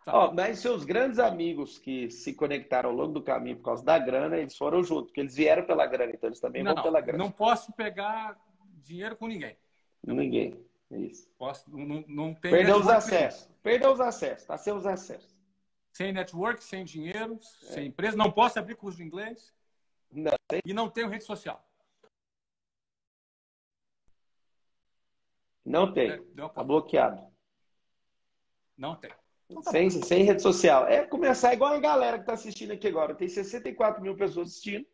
[0.08, 0.16] Tá.
[0.16, 3.98] Ó, mas seus grandes amigos que se conectaram ao longo do caminho por causa da
[3.98, 7.00] grana, eles foram junto, porque eles vieram pela grana, então eles também não, vão pela
[7.02, 7.22] grana.
[7.22, 8.40] Não posso pegar
[8.82, 9.54] dinheiro com ninguém.
[10.02, 10.64] Ninguém.
[10.90, 11.28] Isso.
[11.36, 13.50] Posso, não, não tem Perdeu os acessos.
[13.62, 14.46] Perdeu os acessos.
[14.46, 15.36] Tá sem os acessos.
[15.92, 17.66] Sem network, sem dinheiro, é.
[17.66, 18.16] sem empresa.
[18.16, 19.52] Não posso abrir curso de inglês.
[20.10, 20.32] Não.
[20.48, 20.62] Tem...
[20.64, 21.62] E não tenho rede social.
[25.62, 26.12] Não tem.
[26.12, 27.26] É, tá bloqueado.
[28.74, 29.10] Não tem.
[29.48, 30.86] Então tá sem, sem rede social.
[30.86, 33.14] É começar igual a galera que está assistindo aqui agora.
[33.14, 34.86] Tem 64 mil pessoas assistindo.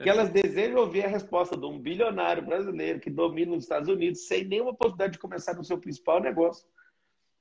[0.00, 4.26] Que elas desejam ouvir a resposta de um bilionário brasileiro que domina os Estados Unidos
[4.26, 6.68] sem nenhuma possibilidade de começar no seu principal negócio.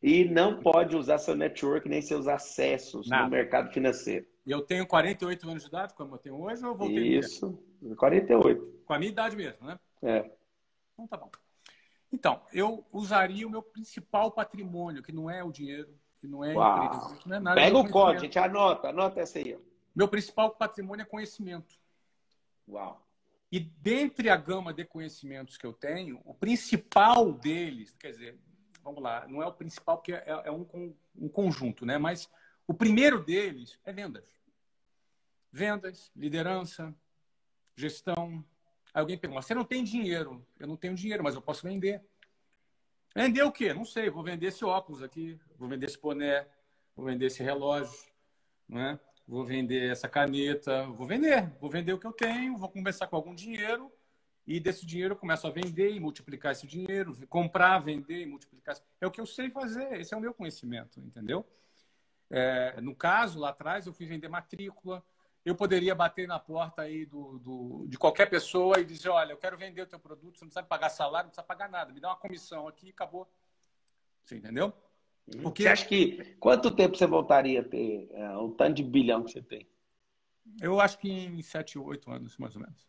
[0.02, 3.26] E não pode usar seu network nem seus acessos Nada.
[3.26, 4.26] no mercado financeiro.
[4.46, 7.18] E eu tenho 48 anos de idade, como eu tenho hoje, ou eu voltei?
[7.18, 7.60] Isso,
[7.98, 8.84] 48.
[8.86, 9.78] Com a minha idade mesmo, né?
[10.02, 10.32] É.
[10.94, 11.30] Então tá bom.
[12.14, 15.90] Então, eu usaria o meu principal patrimônio, que não é o dinheiro,
[16.26, 17.62] que não é empresa, não é nada.
[17.62, 19.58] Pega o código, gente, anota, anota essa aí.
[19.96, 21.76] Meu principal patrimônio é conhecimento.
[22.68, 23.02] Uau.
[23.52, 28.40] E dentre a gama de conhecimentos que eu tenho, o principal deles, quer dizer,
[28.84, 31.98] vamos lá, não é o principal porque é, é um, um conjunto, né?
[31.98, 32.30] Mas
[32.68, 34.26] o primeiro deles é vendas.
[35.52, 36.94] Vendas, liderança,
[37.76, 38.44] gestão.
[38.94, 40.46] Aí alguém pergunta, você não tem dinheiro?
[40.60, 42.04] Eu não tenho dinheiro, mas eu posso vender.
[43.16, 43.74] Vender o quê?
[43.74, 44.10] Não sei.
[44.10, 46.46] Vou vender esse óculos aqui, vou vender esse boné,
[46.96, 47.98] vou vender esse relógio,
[48.68, 49.00] né?
[49.28, 51.50] vou vender essa caneta, vou vender.
[51.60, 53.92] Vou vender o que eu tenho, vou começar com algum dinheiro
[54.48, 58.76] e desse dinheiro eu começo a vender e multiplicar esse dinheiro, comprar, vender e multiplicar.
[59.02, 61.46] É o que eu sei fazer, esse é o meu conhecimento, entendeu?
[62.30, 65.04] É, no caso, lá atrás, eu fui vender matrícula,
[65.46, 69.38] eu poderia bater na porta aí do, do, de qualquer pessoa e dizer, olha, eu
[69.38, 72.00] quero vender o teu produto, você não precisa pagar salário, não precisa pagar nada, me
[72.00, 73.30] dá uma comissão aqui e acabou.
[74.24, 74.74] Você entendeu?
[75.44, 75.64] Porque...
[75.64, 79.32] Você acha que quanto tempo você voltaria a ter uh, o tanto de bilhão que
[79.32, 79.68] você tem?
[80.60, 82.88] Eu acho que em 7, 8 anos, mais ou menos.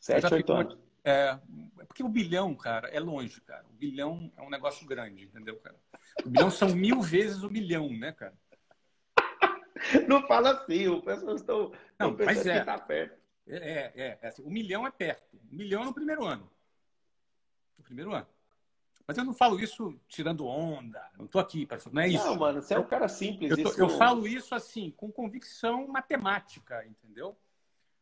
[0.00, 0.78] 7, 8 anos.
[1.04, 1.38] É,
[1.86, 3.64] porque o bilhão, cara, é longe, cara.
[3.68, 5.76] O bilhão é um negócio grande, entendeu, cara?
[6.24, 8.34] O bilhão são mil vezes o bilhão, né, cara?
[10.08, 13.18] Não fala assim, o pessoal estão não, mas é, que tá perto.
[13.46, 15.36] É, é, é assim, o milhão é perto.
[15.50, 16.50] O milhão é no primeiro ano.
[17.76, 18.26] No primeiro ano.
[19.06, 21.02] Mas eu não falo isso tirando onda.
[21.18, 22.24] Não estou aqui para não é isso.
[22.24, 23.50] Não, mano, você é um cara simples.
[23.50, 27.36] Eu, tô, eu falo isso assim com convicção matemática, entendeu?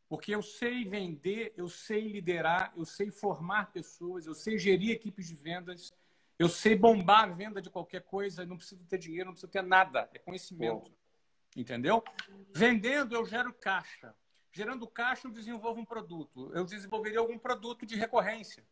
[0.08, 5.26] Porque eu sei vender, eu sei liderar, eu sei formar pessoas, eu sei gerir equipes
[5.26, 5.92] de vendas,
[6.38, 8.46] eu sei bombar a venda de qualquer coisa.
[8.46, 10.08] Não preciso ter dinheiro, não preciso ter nada.
[10.14, 10.92] É conhecimento.
[11.56, 12.02] Entendeu?
[12.54, 14.14] Vendendo, eu gero caixa.
[14.52, 16.50] Gerando caixa, eu desenvolvo um produto.
[16.54, 18.64] Eu desenvolveria algum produto de recorrência.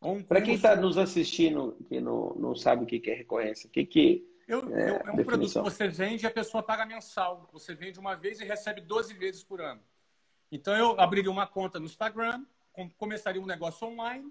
[0.00, 3.70] Um Para quem está nos assistindo que não, não sabe o que é recorrência, o
[3.70, 6.84] que, que eu, é, eu, é um produto que você vende e a pessoa paga
[6.84, 7.48] mensal.
[7.52, 9.80] Você vende uma vez e recebe 12 vezes por ano.
[10.50, 12.44] Então, eu abriria uma conta no Instagram,
[12.98, 14.30] começaria um negócio online,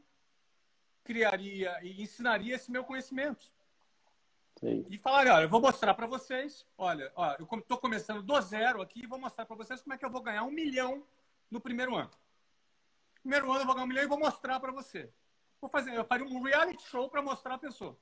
[1.03, 3.51] criaria e ensinaria esse meu conhecimento.
[4.61, 4.85] Sim.
[4.89, 8.79] E falaria, olha, eu vou mostrar para vocês, olha, ó, eu estou começando do zero
[8.79, 11.03] aqui e vou mostrar para vocês como é que eu vou ganhar um milhão
[11.49, 12.11] no primeiro ano.
[13.15, 15.09] No primeiro ano eu vou ganhar um milhão e vou mostrar para você.
[15.59, 17.97] Vou fazer, eu faria um reality show para mostrar a pessoa.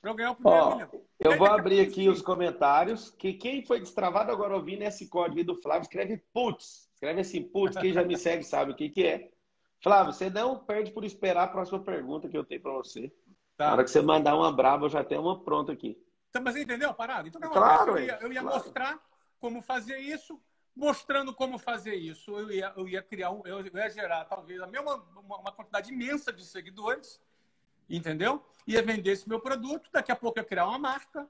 [0.00, 0.90] Para eu ganhar o primeiro ó, milhão.
[1.18, 5.60] Eu vou abrir aqui os comentários, que quem foi destravado agora ouvindo esse código do
[5.60, 6.88] Flávio, escreve putz.
[6.94, 9.32] Escreve assim, putz, quem já me segue sabe o que, que é.
[9.82, 13.12] Flávio, você não perde por esperar a próxima pergunta que eu tenho para você.
[13.62, 13.66] Tá.
[13.66, 15.96] Na hora que você mandar uma brava, eu já tenho uma pronta aqui.
[16.30, 17.28] Então, mas entendeu a parada?
[17.28, 18.56] Então, claro, eu ia, eu ia claro.
[18.56, 19.00] mostrar
[19.38, 20.40] como fazer isso,
[20.74, 24.66] mostrando como fazer isso, eu ia, eu ia criar, um, eu ia gerar talvez a
[24.66, 27.20] mesma uma, uma, quantidade imensa de seguidores,
[27.88, 28.44] entendeu?
[28.66, 31.28] Ia vender esse meu produto, daqui a pouco eu ia criar uma marca,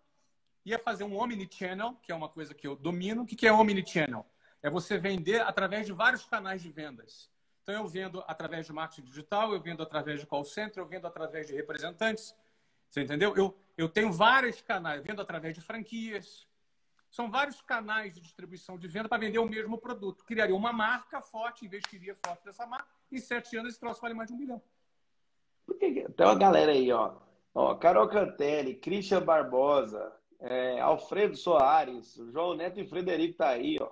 [0.64, 3.22] ia fazer um omnichannel, que é uma coisa que eu domino.
[3.22, 4.24] O que é omnichannel?
[4.62, 7.28] É você vender através de vários canais de vendas.
[7.62, 11.06] Então, eu vendo através de marketing digital, eu vendo através de call center, eu vendo
[11.06, 12.34] através de representantes.
[12.90, 13.36] Você entendeu?
[13.36, 16.46] Eu, eu tenho vários canais, eu vendo através de franquias.
[17.08, 20.24] São vários canais de distribuição de venda para vender o mesmo produto.
[20.24, 22.88] Criaria uma marca forte, investiria forte nessa marca.
[23.10, 24.62] Em sete anos, esse troço vale mais de um bilhão.
[25.78, 27.16] Tem uma galera aí, ó.
[27.54, 33.90] ó Carol Cantelli, Christian Barbosa, é, Alfredo Soares, João Neto e Frederico tá aí, ó.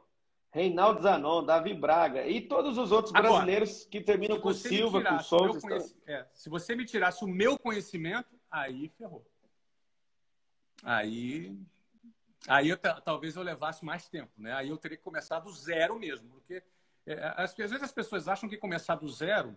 [0.52, 5.18] Reinaldo Zanon, Davi Braga e todos os outros Agora, brasileiros que terminam com Silva, com
[5.20, 5.60] Souza.
[5.60, 5.94] Conhec...
[6.06, 9.24] É, se você me tirasse o meu conhecimento, aí ferrou.
[10.82, 11.56] Aí,
[12.48, 14.52] aí eu, talvez eu levasse mais tempo, né?
[14.54, 16.62] Aí eu teria que começar do zero mesmo, porque
[17.06, 19.56] é, às vezes as pessoas acham que começar do zero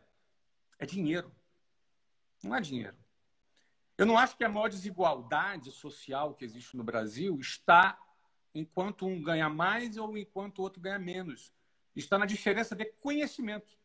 [0.78, 1.32] é dinheiro.
[2.44, 2.98] Não é dinheiro.
[3.98, 7.98] Eu não acho que a maior desigualdade social que existe no Brasil está
[8.54, 11.52] enquanto um ganha mais ou enquanto o outro ganha menos.
[11.96, 13.78] Está na diferença de conhecimento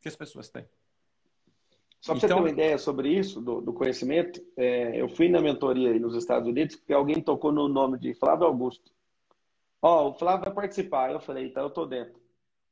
[0.00, 0.66] que as pessoas têm.
[2.00, 5.08] Só para então, você ter então uma ideia sobre isso, do, do conhecimento, é, eu
[5.08, 8.92] fui na mentoria nos Estados Unidos porque alguém tocou no nome de Flávio Augusto.
[9.80, 11.10] Ó, oh, o Flávio vai participar.
[11.10, 12.20] Eu falei, então eu tô dentro.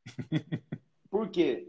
[1.11, 1.69] Por quê?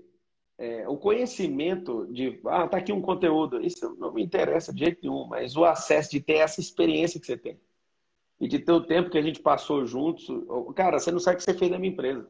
[0.58, 5.00] É, o conhecimento de, ah, tá aqui um conteúdo, isso não me interessa de jeito
[5.02, 7.60] nenhum, mas o acesso de ter essa experiência que você tem
[8.44, 10.28] e de ter o tempo que a gente passou juntos.
[10.76, 12.28] Cara, você não sabe o que você fez na minha empresa.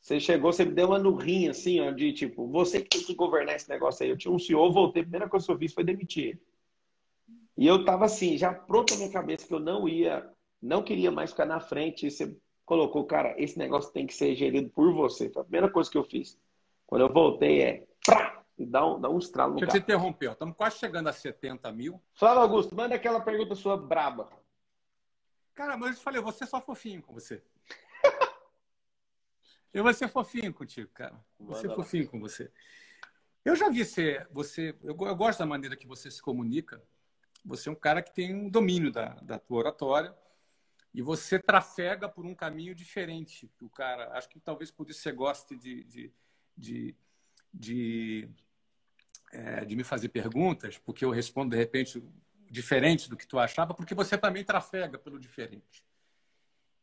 [0.00, 3.14] Você chegou, você me deu uma nurrinha assim, ó, de tipo, você que tem que
[3.16, 4.10] governar esse negócio aí.
[4.10, 6.42] Eu tinha um CEO, voltei, a primeira coisa que eu fiz foi demitir ele.
[7.58, 10.24] E eu tava assim, já pronto na minha cabeça que eu não ia,
[10.62, 12.06] não queria mais ficar na frente.
[12.06, 15.28] E você colocou, cara, esse negócio tem que ser gerido por você.
[15.30, 16.38] Foi a primeira coisa que eu fiz.
[16.86, 19.84] Quando eu voltei é, prá, e dá um, dá um estralo no Deixa eu te
[19.84, 22.00] interromper, estamos quase chegando a 70 mil.
[22.12, 24.28] Fala, Augusto, manda aquela pergunta sua braba.
[25.54, 27.42] Cara, mas eu falei, eu vou ser só fofinho com você.
[29.72, 31.24] eu vou ser fofinho contigo, cara.
[31.38, 32.50] Vou ser fofinho com você.
[33.44, 36.82] Eu já vi você, você eu, eu, gosto da maneira que você se comunica.
[37.44, 40.16] Você é um cara que tem um domínio da, da tua oratória
[40.94, 43.50] e você trafega por um caminho diferente.
[43.60, 46.12] O cara, acho que talvez por isso você goste de, de,
[46.56, 46.96] de,
[47.52, 48.28] de,
[49.30, 52.02] é, de me fazer perguntas, porque eu respondo de repente
[52.54, 55.84] diferente do que tu achava, porque você também trafega pelo diferente.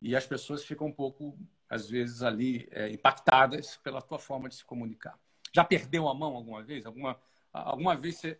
[0.02, 1.38] E as pessoas ficam um pouco,
[1.70, 5.18] às vezes, ali é, impactadas pela tua forma de se comunicar.
[5.54, 6.86] Já perdeu a mão alguma vez?
[6.86, 7.20] Alguma,
[7.54, 8.40] alguma vez você,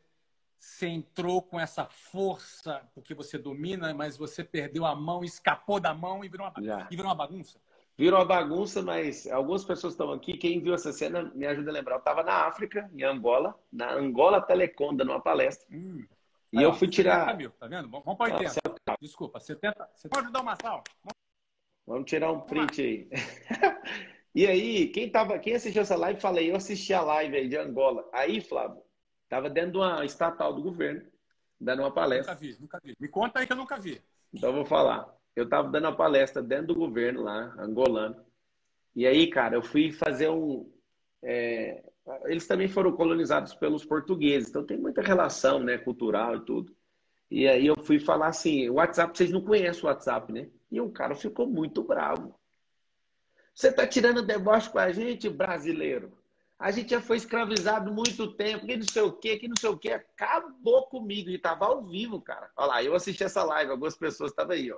[0.60, 5.94] você entrou com essa força porque você domina, mas você perdeu a mão, escapou da
[5.94, 7.60] mão e virou uma, e virou uma bagunça?
[7.98, 10.38] Virou uma bagunça, mas algumas pessoas estão aqui.
[10.38, 11.96] Quem viu essa cena me ajuda a lembrar.
[11.96, 15.68] Eu estava na África, em Angola, na Angola Telecom, dando uma palestra.
[15.72, 16.06] Hum.
[16.52, 17.36] E Aí, eu fui tirar.
[17.38, 17.90] Mil, tá vendo?
[17.90, 18.60] Vamos para 80.
[18.88, 19.90] Ah, Desculpa, 70.
[19.96, 20.84] Você pode dar uma sal?
[21.88, 23.10] Vamos tirar um print aí.
[24.36, 27.58] e aí, quem, tava, quem assistiu essa live, falei, eu assisti a live aí de
[27.58, 28.08] Angola.
[28.14, 28.82] Aí, Flávio,
[29.30, 31.10] tava dentro de uma estatal do governo,
[31.60, 32.34] dando uma palestra.
[32.34, 32.96] Nunca vi, nunca vi.
[33.00, 34.02] Me conta aí que eu nunca vi.
[34.34, 35.14] Então eu vou falar.
[35.36, 38.26] Eu tava dando uma palestra dentro do governo lá, angolano.
[38.94, 40.70] E aí, cara, eu fui fazer um.
[41.24, 41.91] É,
[42.26, 46.76] eles também foram colonizados pelos portugueses, então tem muita relação, né, cultural e tudo.
[47.30, 50.50] E aí eu fui falar assim, o WhatsApp, vocês não conhecem o WhatsApp, né?
[50.70, 52.36] E o cara ficou muito bravo.
[53.54, 56.12] Você tá tirando deboche com a gente, brasileiro?
[56.60, 59.70] A gente já foi escravizado muito tempo, que não sei o quê, que não sei
[59.70, 59.94] o quê.
[59.94, 62.52] Acabou comigo e tava ao vivo, cara.
[62.56, 64.78] Olha lá, eu assisti essa live, algumas pessoas estavam aí, ó.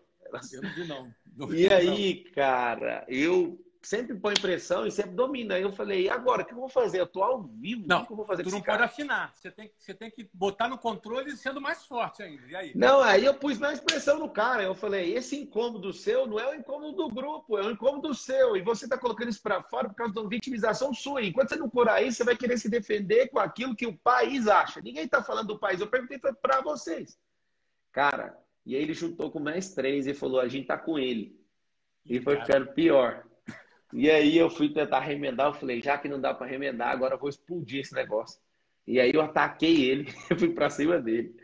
[0.52, 1.14] Eu não vi, não.
[1.36, 2.32] não e aí, não.
[2.32, 5.56] cara, eu sempre põe pressão e sempre domina.
[5.56, 6.42] Aí eu falei, e agora?
[6.42, 7.00] O que eu vou fazer?
[7.02, 7.86] Eu tô ao vivo.
[7.88, 9.34] Não, o que eu vou fazer tu não pode afinar.
[9.36, 12.42] Você tem, você tem que botar no controle sendo mais forte ainda.
[12.48, 12.72] E aí?
[12.76, 14.64] Não, aí eu pus mais pressão no cara.
[14.64, 18.56] Eu falei, esse incômodo seu não é o incômodo do grupo, é o incômodo seu.
[18.56, 21.22] E você tá colocando isso para fora por causa de uma vitimização sua.
[21.22, 24.48] Enquanto você não curar isso, você vai querer se defender com aquilo que o país
[24.48, 24.82] acha.
[24.82, 25.80] Ninguém tá falando do país.
[25.82, 27.18] Eu perguntei para vocês.
[27.92, 31.38] Cara, e aí ele juntou com mais três e falou, a gente tá com ele.
[32.06, 33.26] E foi ficando pior.
[33.94, 37.16] E aí eu fui tentar remendar, eu falei, já que não dá para remendar, agora
[37.16, 38.40] eu vou explodir esse negócio.
[38.88, 41.36] E aí eu ataquei ele, fui para cima dele,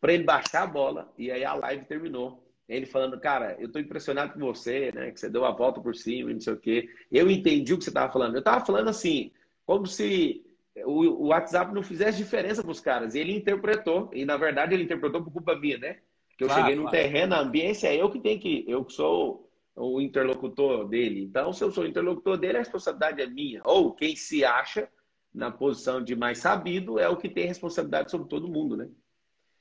[0.00, 2.42] para ele baixar a bola, e aí a live terminou.
[2.68, 5.10] Ele falando, cara, eu tô impressionado com você, né?
[5.10, 6.88] Que você deu a volta por cima e não sei o quê.
[7.10, 8.34] Eu entendi o que você tava falando.
[8.34, 9.30] Eu tava falando assim,
[9.66, 10.42] como se
[10.86, 13.14] o, WhatsApp não fizesse diferença para os caras.
[13.14, 15.98] E ele interpretou, e na verdade ele interpretou por culpa minha, né?
[16.38, 16.96] Que eu claro, cheguei no claro.
[16.96, 18.64] terreno, a ambiência é eu que tenho que.
[18.66, 21.22] Eu que sou o interlocutor dele.
[21.22, 23.60] Então, se eu sou o interlocutor dele, a responsabilidade é minha.
[23.64, 24.88] Ou quem se acha
[25.34, 28.88] na posição de mais sabido é o que tem responsabilidade sobre todo mundo, né?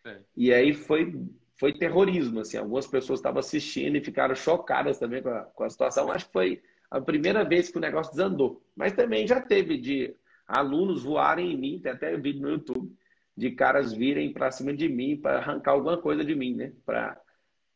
[0.05, 0.17] É.
[0.35, 1.15] E aí foi,
[1.57, 2.57] foi terrorismo, assim.
[2.57, 6.11] Algumas pessoas estavam assistindo e ficaram chocadas também com a, com a situação.
[6.11, 8.61] Acho que foi a primeira vez que o negócio desandou.
[8.75, 10.13] Mas também já teve de
[10.45, 12.93] alunos voarem em mim, tem até vídeo no YouTube,
[13.37, 16.73] de caras virem para cima de mim para arrancar alguma coisa de mim, né?
[16.85, 17.20] Para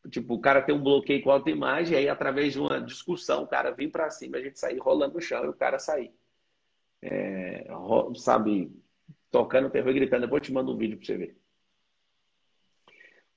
[0.09, 3.71] Tipo, o cara tem um bloqueio com autoimagem, aí através de uma discussão, o cara
[3.71, 6.13] vem para cima, a gente sair rolando no chão e o cara sair.
[7.01, 7.67] É,
[8.15, 8.71] sabe,
[9.31, 10.21] tocando terror e gritando.
[10.21, 11.37] Depois eu te mando um vídeo para você ver.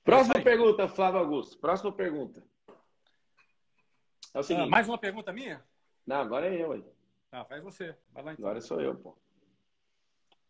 [0.03, 1.57] Próxima pergunta, Flávio Augusto.
[1.57, 2.43] Próxima pergunta.
[4.33, 4.67] É o seguinte.
[4.67, 5.63] Ah, mais uma pergunta minha?
[6.05, 6.83] Não, agora é eu aí.
[7.31, 7.95] Ah, faz você.
[8.11, 8.45] Vai lá, então.
[8.45, 9.15] Agora sou eu, pô.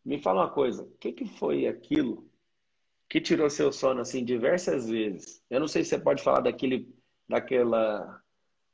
[0.05, 0.83] Me fala uma coisa.
[0.83, 2.29] O que, que foi aquilo
[3.09, 5.43] que tirou seu sono assim diversas vezes.
[5.49, 6.87] Eu não sei se você pode falar daquele,
[7.27, 8.21] daquela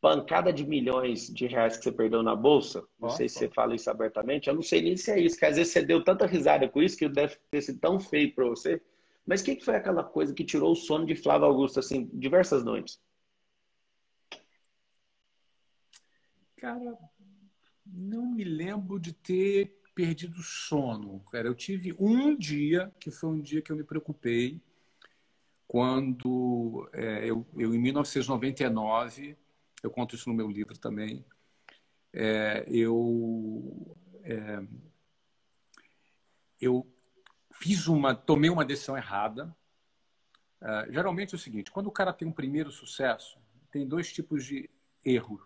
[0.02, 2.86] pancada de milhões de reais que você perdeu na bolsa.
[3.00, 4.50] Não sei se você fala isso abertamente.
[4.50, 6.82] Eu não sei nem se é isso, que às vezes você deu tanta risada com
[6.82, 8.82] isso que deve ter sido tão feio para você.
[9.26, 12.10] Mas o que, que foi aquela coisa que tirou o sono de Flávio Augusto assim
[12.14, 13.00] diversas noites?
[16.58, 16.98] Cara,
[17.86, 21.22] não me lembro de ter perdido sono.
[21.32, 24.62] Cara, eu tive um dia que foi um dia que eu me preocupei
[25.68, 29.36] quando é, eu, eu, em 1999,
[29.82, 31.26] eu conto isso no meu livro também,
[32.14, 34.62] é, eu é,
[36.60, 36.88] eu
[37.52, 39.56] fiz uma, tomei uma decisão errada.
[40.62, 43.38] É, geralmente é o seguinte: quando o cara tem um primeiro sucesso,
[43.72, 44.70] tem dois tipos de
[45.04, 45.42] erro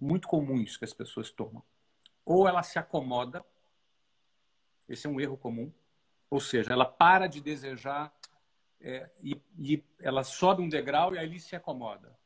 [0.00, 1.62] muito comuns que as pessoas tomam.
[2.24, 3.44] Ou ela se acomoda
[4.88, 5.72] esse é um erro comum.
[6.30, 8.12] Ou seja, ela para de desejar
[8.80, 12.16] é, e, e, ela sobe um degrau e aí se acomoda.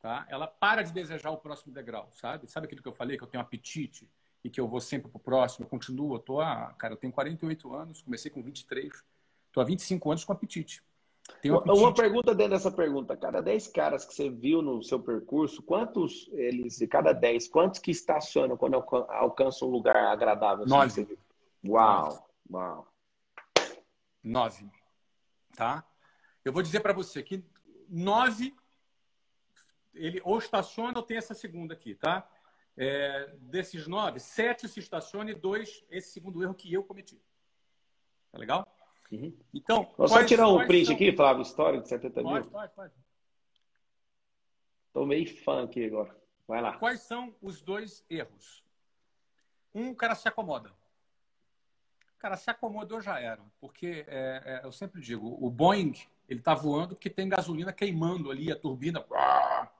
[0.00, 0.26] Tá?
[0.28, 2.50] Ela para de desejar o próximo degrau, sabe?
[2.50, 4.08] Sabe aquilo que eu falei, que eu tenho apetite
[4.42, 5.66] e que eu vou sempre para o próximo?
[5.66, 9.04] Eu continuo, eu tô, ah, cara, eu tenho 48 anos, comecei com 23,
[9.46, 10.82] estou há 25 anos com apetite.
[11.42, 11.78] Tenho apetite.
[11.78, 13.14] Uma pergunta dentro dessa pergunta.
[13.14, 17.78] Cada 10 caras que você viu no seu percurso, quantos eles, de cada 10, quantos
[17.78, 20.64] que estacionam quando alcançam um lugar agradável?
[20.64, 21.18] Assim, Nove.
[21.66, 22.94] Uau, uau.
[24.22, 24.70] Nove.
[25.54, 25.84] Tá?
[26.44, 27.44] Eu vou dizer para você que
[27.88, 28.54] nove,
[29.94, 32.28] ele ou estaciona ou tem essa segunda aqui, tá?
[32.76, 37.20] É, desses nove, sete se estaciona e dois, esse segundo erro que eu cometi.
[38.32, 38.66] Tá legal?
[39.10, 39.36] Uhum.
[39.52, 40.94] Então, Vou só tirar um print são...
[40.94, 42.30] aqui, Flávio, história de 70 mil.
[42.30, 42.94] Pode, pode, pode.
[44.92, 46.16] Tô meio fã aqui agora.
[46.46, 46.78] Vai lá.
[46.78, 48.64] Quais são os dois erros?
[49.74, 50.72] Um, o cara se acomoda.
[52.20, 53.40] Cara, se acomodou já era.
[53.58, 55.94] Porque é, é, eu sempre digo, o Boeing,
[56.28, 59.02] ele tá voando porque tem gasolina queimando ali, a turbina,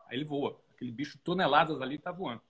[0.08, 0.58] aí ele voa.
[0.74, 2.40] Aquele bicho toneladas ali está voando.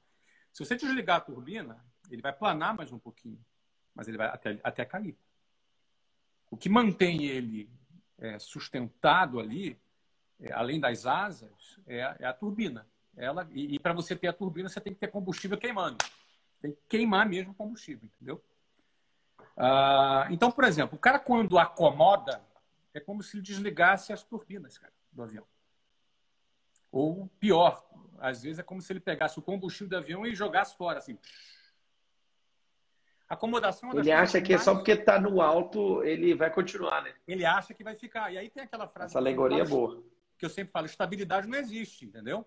[0.53, 3.45] Se você desligar a turbina, ele vai planar mais um pouquinho,
[3.93, 5.19] mas ele vai até, até cair.
[6.49, 7.69] O que mantém ele
[8.19, 9.77] é, sustentado ali,
[10.39, 12.87] é, além das asas, é, é a turbina.
[13.17, 15.99] Ela, e, e para você ter a turbina, você tem que ter combustível queimando.
[16.61, 18.41] Tem que queimar mesmo o combustível, entendeu?
[19.63, 22.43] Ah, então, por exemplo, o cara quando acomoda,
[22.95, 25.47] é como se ele desligasse as turbinas cara, do avião.
[26.91, 27.87] Ou pior,
[28.19, 31.19] às vezes é como se ele pegasse o combustível do avião e jogasse fora, assim.
[33.29, 33.93] Acomodação.
[33.93, 34.65] É ele acha que mais...
[34.65, 37.15] só porque está no alto ele vai continuar, né?
[37.29, 38.33] Ele acha que vai ficar.
[38.33, 39.13] E aí tem aquela frase.
[39.13, 40.03] Essa alegoria é boa.
[40.39, 42.47] Que eu sempre falo: estabilidade não existe, entendeu?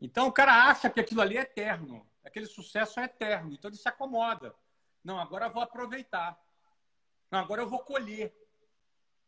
[0.00, 2.04] Então o cara acha que aquilo ali é eterno.
[2.24, 3.52] Aquele sucesso é eterno.
[3.52, 4.54] Então ele se acomoda.
[5.02, 6.38] Não, agora eu vou aproveitar.
[7.30, 8.34] Não, agora eu vou colher.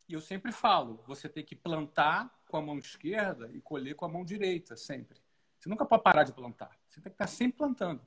[0.07, 4.05] E eu sempre falo: você tem que plantar com a mão esquerda e colher com
[4.05, 5.21] a mão direita, sempre.
[5.59, 6.75] Você nunca pode parar de plantar.
[6.89, 8.05] Você tem que estar sempre plantando.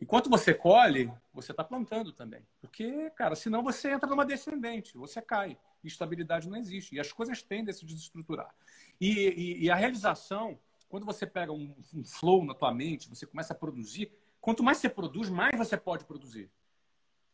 [0.00, 2.46] Enquanto você colhe, você está plantando também.
[2.60, 5.58] Porque, cara, senão você entra numa descendente, você cai.
[5.82, 6.94] Estabilidade não existe.
[6.94, 8.54] E as coisas tendem a se desestruturar.
[9.00, 10.58] E, e, e a realização,
[10.88, 14.78] quando você pega um, um, flow na tua mente, você começa a produzir, quanto mais
[14.78, 16.50] você produz, mais você pode produzir.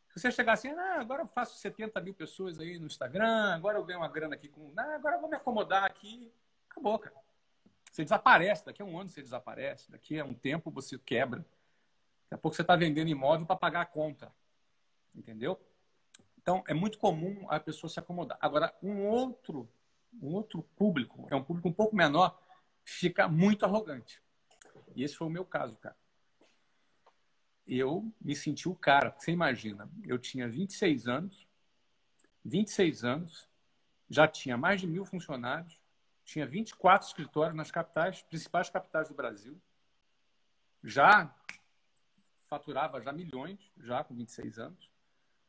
[0.09, 3.79] Se você chegar assim, ah, agora eu faço 70 mil pessoas aí no Instagram, agora
[3.79, 4.73] eu ganho uma grana aqui com.
[4.77, 6.33] Ah, agora eu vou me acomodar aqui.
[6.71, 7.17] Acabou, cara.
[7.91, 11.41] Você desaparece, daqui a um ano você desaparece, daqui a um tempo você quebra.
[11.41, 14.33] Daqui a pouco você está vendendo imóvel para pagar a conta.
[15.15, 15.61] Entendeu?
[16.41, 18.37] Então, é muito comum a pessoa se acomodar.
[18.41, 19.69] Agora, um outro,
[20.21, 22.41] um outro público, é um público um pouco menor,
[22.85, 24.23] fica muito arrogante.
[24.95, 25.97] E esse foi o meu caso, cara.
[27.67, 29.15] Eu me senti o cara.
[29.19, 31.47] Você imagina, eu tinha 26 anos,
[32.45, 33.49] 26 anos,
[34.09, 35.81] já tinha mais de mil funcionários,
[36.25, 39.61] tinha 24 escritórios nas capitais, principais capitais do Brasil,
[40.83, 41.35] já
[42.47, 44.91] faturava já milhões, já com 26 anos,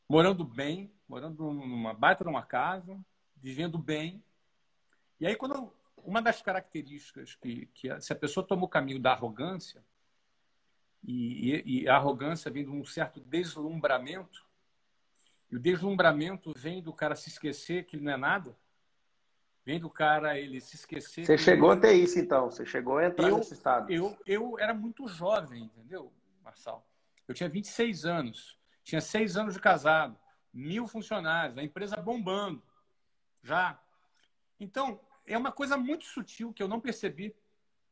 [0.08, 2.98] morando bem, morando numa baita numa casa,
[3.36, 4.24] vivendo bem.
[5.20, 9.12] E aí, quando uma das características que, que se a pessoa toma o caminho da
[9.12, 9.84] arrogância,
[11.06, 14.46] e, e, e a arrogância vem de um certo deslumbramento,
[15.52, 18.58] e o deslumbramento vem do cara se esquecer que ele não é nada,
[19.64, 21.26] vem do cara ele se esquecer.
[21.26, 21.80] Você chegou ele...
[21.80, 22.50] até isso, então?
[22.50, 23.92] Você chegou a entrar eu, nesse estado?
[23.92, 26.12] Eu, eu era muito jovem, entendeu,
[26.44, 26.86] Marçal?
[27.28, 30.18] Eu tinha 26 anos, tinha seis anos de casado,
[30.54, 32.62] mil funcionários, a empresa bombando,
[33.44, 33.80] já.
[34.60, 37.36] Então, é uma coisa muito sutil que eu não percebi.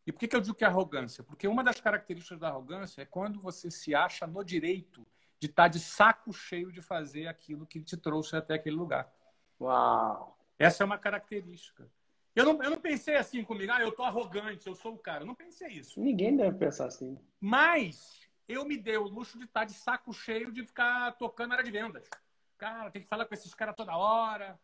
[0.05, 1.23] E por que, que eu digo que é arrogância?
[1.23, 5.07] Porque uma das características da arrogância é quando você se acha no direito
[5.39, 9.11] de estar de saco cheio de fazer aquilo que te trouxe até aquele lugar.
[9.59, 10.37] Uau!
[10.59, 11.89] Essa é uma característica.
[12.35, 15.21] Eu não, eu não pensei assim comigo, ah, eu tô arrogante, eu sou o cara.
[15.21, 15.99] Eu não pensei isso.
[15.99, 17.17] Ninguém deve pensar assim.
[17.39, 21.63] Mas eu me dei o luxo de estar de saco cheio de ficar tocando área
[21.63, 22.09] de vendas.
[22.57, 24.59] Cara, tem que falar com esses caras toda hora.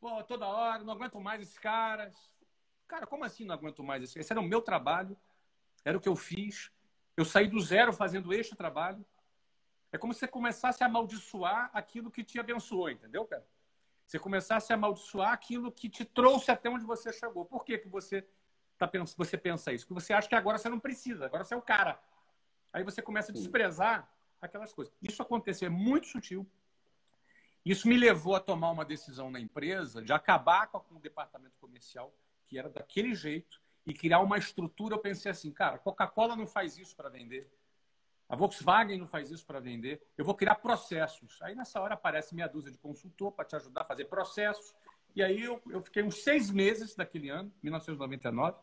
[0.00, 2.14] Pô, toda hora, não aguento mais esses caras.
[2.92, 5.16] Cara, como assim não aguento mais esses Esse era o meu trabalho,
[5.82, 6.70] era o que eu fiz.
[7.16, 9.02] Eu saí do zero fazendo este trabalho.
[9.90, 13.46] É como se você começasse a amaldiçoar aquilo que te abençoou, entendeu, cara?
[14.06, 17.46] Você começasse a amaldiçoar aquilo que te trouxe até onde você chegou.
[17.46, 18.28] Por que, que você,
[18.76, 19.86] tá, você pensa isso?
[19.86, 21.98] Porque você acha que agora você não precisa, agora você é o cara.
[22.74, 24.06] Aí você começa a desprezar
[24.38, 24.92] aquelas coisas.
[25.00, 26.46] Isso aconteceu, é muito sutil.
[27.64, 32.14] Isso me levou a tomar uma decisão na empresa de acabar com o departamento comercial,
[32.46, 34.94] que era daquele jeito, e criar uma estrutura.
[34.94, 37.50] Eu pensei assim, cara, Coca-Cola não faz isso para vender.
[38.28, 40.02] A Volkswagen não faz isso para vender.
[40.16, 41.40] Eu vou criar processos.
[41.42, 44.74] Aí nessa hora aparece meia dúzia de consultor para te ajudar a fazer processos.
[45.14, 48.58] E aí eu, eu fiquei uns seis meses daquele ano, 1999,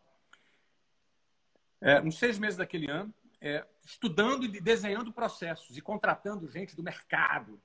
[1.82, 6.82] é, uns seis meses daquele ano, é, estudando e desenhando processos e contratando gente do
[6.82, 7.62] mercado.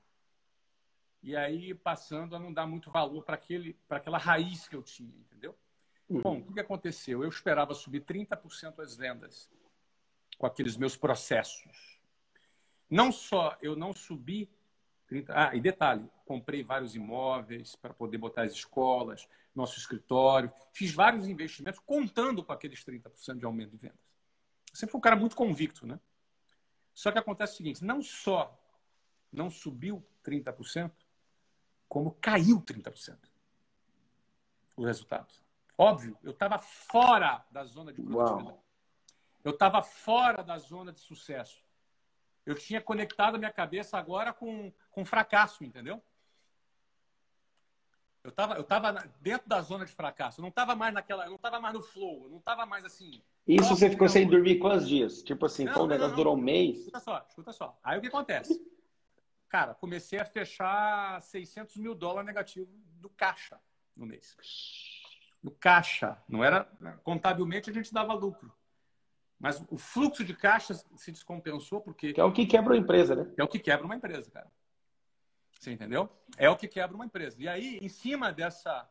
[1.23, 3.39] E aí passando a não dar muito valor para
[3.89, 5.57] aquela raiz que eu tinha, entendeu?
[6.09, 6.21] Uhum.
[6.21, 7.23] Bom, o que aconteceu?
[7.23, 9.49] Eu esperava subir 30% as vendas
[10.37, 11.99] com aqueles meus processos.
[12.89, 14.49] Não só eu não subi
[15.07, 15.33] 30...
[15.35, 21.27] Ah, e detalhe, comprei vários imóveis para poder botar as escolas, nosso escritório, fiz vários
[21.27, 24.05] investimentos contando com aqueles 30% de aumento de vendas
[24.75, 25.99] sempre foi um cara muito convicto, né?
[26.93, 28.57] Só que acontece o seguinte: não só
[29.31, 30.91] não subiu 30%,
[31.87, 33.17] como caiu 30%
[34.75, 35.33] o resultado.
[35.77, 38.49] Óbvio, eu estava fora da zona de produtividade.
[38.49, 38.65] Uau.
[39.43, 41.63] Eu estava fora da zona de sucesso.
[42.45, 46.01] Eu tinha conectado a minha cabeça agora com, com fracasso, entendeu?
[48.23, 50.39] Eu estava eu tava dentro da zona de fracasso.
[50.39, 52.83] Eu não estava mais naquela, eu não estava mais no flow, eu não estava mais
[52.83, 53.21] assim.
[53.47, 55.21] Isso você ficou sem dormir quantos dias?
[55.21, 56.79] Tipo assim, o negócio durou um mês?
[56.79, 57.79] Escuta só, escuta só.
[57.83, 58.59] Aí o que acontece?
[59.47, 63.59] Cara, comecei a fechar 600 mil dólares negativo do caixa.
[63.95, 64.35] no mês.
[65.45, 66.17] No caixa.
[66.27, 66.67] Não era.
[67.03, 68.51] Contabilmente a gente dava lucro.
[69.39, 72.13] Mas o fluxo de caixa se descompensou porque.
[72.13, 73.31] Que é o que quebra uma empresa, né?
[73.37, 74.51] É o que quebra uma empresa, cara.
[75.59, 76.09] Você entendeu?
[76.35, 77.35] É o que quebra uma empresa.
[77.39, 78.89] E aí, em cima dessa,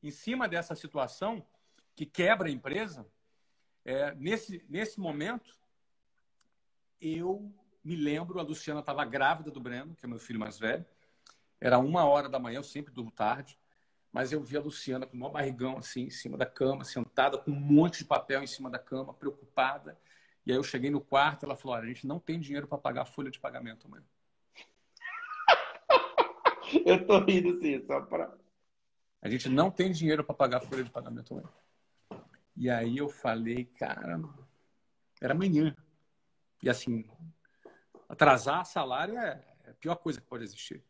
[0.00, 1.44] em cima dessa situação
[1.96, 3.04] que quebra a empresa,
[3.84, 5.52] é, nesse, nesse momento,
[7.00, 10.86] eu me lembro, a Luciana estava grávida do Breno, que é meu filho mais velho.
[11.60, 13.58] Era uma hora da manhã, eu sempre durmo tarde.
[14.18, 17.52] Mas eu vi a Luciana com um barrigão assim, em cima da cama, sentada com
[17.52, 19.96] um monte de papel em cima da cama, preocupada.
[20.44, 22.78] E aí eu cheguei no quarto, ela falou: Olha, a gente não tem dinheiro para
[22.78, 24.04] pagar a folha de pagamento amanhã.
[26.84, 28.36] Eu tô rindo sim, só para.
[29.22, 31.48] A gente não tem dinheiro para pagar a folha de pagamento amanhã.
[32.56, 34.20] E aí eu falei, cara,
[35.20, 35.76] era amanhã.
[36.60, 37.08] E assim,
[38.08, 40.82] atrasar salário é a pior coisa que pode existir.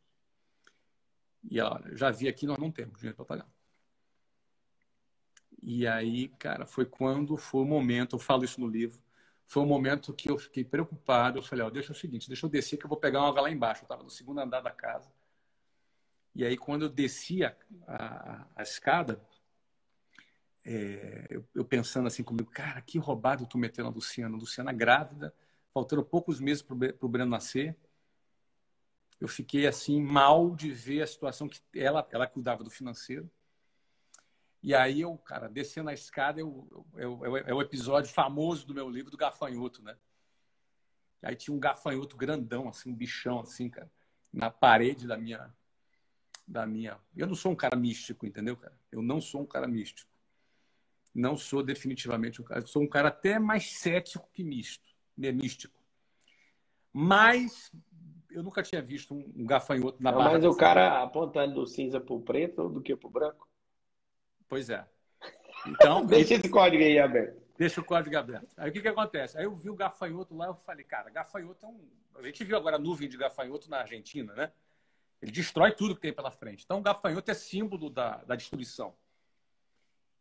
[1.43, 3.49] E ela, já vi aqui, nós não temos dinheiro para pagar.
[5.63, 9.01] E aí, cara, foi quando foi o momento, eu falo isso no livro,
[9.47, 11.39] foi o momento que eu fiquei preocupado.
[11.39, 13.43] Eu falei, ó, deixa o seguinte, deixa eu descer que eu vou pegar uma água
[13.43, 13.83] lá embaixo.
[13.83, 15.11] Eu estava no segundo andar da casa.
[16.35, 19.21] E aí, quando eu desci a, a, a escada,
[20.65, 24.37] é, eu, eu, pensando assim comigo, cara, que roubado eu tô metendo a Luciana.
[24.37, 25.35] A Luciana grávida,
[25.73, 27.75] faltando poucos meses para o Breno nascer.
[29.21, 33.31] Eu fiquei assim mal de ver a situação que ela, ela cuidava do financeiro.
[34.63, 36.87] E aí eu, cara, descendo a escada, eu,
[37.47, 39.97] é o episódio famoso do meu livro do gafanhoto, né?
[41.23, 43.91] Aí tinha um gafanhoto grandão, assim, um bichão, assim, cara,
[44.33, 45.53] na parede da minha,
[46.47, 46.99] da minha.
[47.17, 48.77] Eu não sou um cara místico, entendeu, cara?
[48.91, 50.11] Eu não sou um cara místico.
[51.15, 52.65] Não sou definitivamente um cara.
[52.67, 55.77] Sou um cara até mais cético que misto, né, místico.
[56.93, 57.73] Mas
[58.31, 60.33] eu nunca tinha visto um, gafanhoto na barra.
[60.33, 63.49] Mas o cara apontando do cinza para o preto do que para o branco?
[64.49, 64.87] Pois é.
[65.67, 66.05] Então.
[66.07, 67.41] Deixa esse código aí aberto.
[67.57, 68.55] Deixa o código aberto.
[68.57, 69.37] Aí o que, que acontece?
[69.37, 71.89] Aí eu vi o gafanhoto lá, eu falei, cara, gafanhoto é um.
[72.17, 74.53] A gente viu agora a nuvem de gafanhoto na Argentina, né?
[75.21, 76.65] Ele destrói tudo que tem pela frente.
[76.65, 78.95] Então, o gafanhoto é símbolo da, da destruição.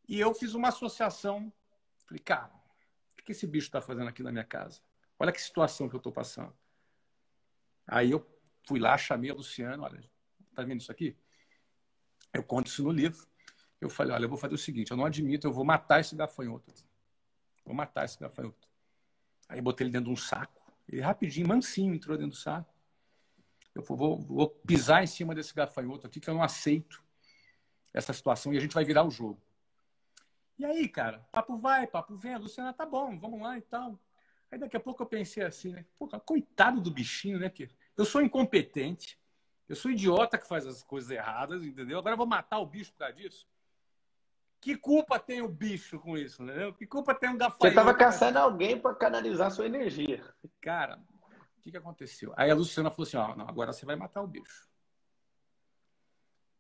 [0.07, 1.51] E eu fiz uma associação.
[2.05, 2.51] Falei, cara,
[3.19, 4.81] o que esse bicho está fazendo aqui na minha casa?
[5.19, 6.53] Olha que situação que eu estou passando.
[7.87, 8.25] Aí eu
[8.67, 10.03] fui lá, chamei a Luciano, olha,
[10.53, 11.15] tá vendo isso aqui?
[12.33, 13.25] Eu conto isso no livro.
[13.79, 16.15] Eu falei, olha, eu vou fazer o seguinte, eu não admito, eu vou matar esse
[16.15, 16.73] gafanhoto.
[17.63, 18.67] Vou matar esse gafanhoto.
[19.47, 20.73] Aí botei ele dentro de um saco.
[20.87, 22.73] Ele rapidinho, mansinho, entrou dentro do saco.
[23.73, 27.03] Eu vou, vou pisar em cima desse gafanhoto aqui, que eu não aceito
[27.93, 29.41] essa situação e a gente vai virar o jogo.
[30.57, 33.99] E aí, cara, papo vai, papo vem, a Luciana, tá bom, vamos lá e tal.
[34.51, 35.85] Aí daqui a pouco eu pensei assim, né?
[35.97, 37.49] Pô, coitado do bichinho, né?
[37.49, 39.19] Que eu sou incompetente,
[39.67, 41.99] eu sou idiota que faz as coisas erradas, entendeu?
[41.99, 43.47] Agora eu vou matar o bicho por causa disso.
[44.59, 46.73] Que culpa tem o bicho com isso, entendeu?
[46.73, 47.61] Que culpa tem um gafanhoto?
[47.61, 50.23] Você estava caçando alguém para canalizar sua energia.
[50.61, 50.99] Cara,
[51.57, 52.33] o que, que aconteceu?
[52.35, 54.67] Aí a Luciana falou assim: ó, não, agora você vai matar o bicho.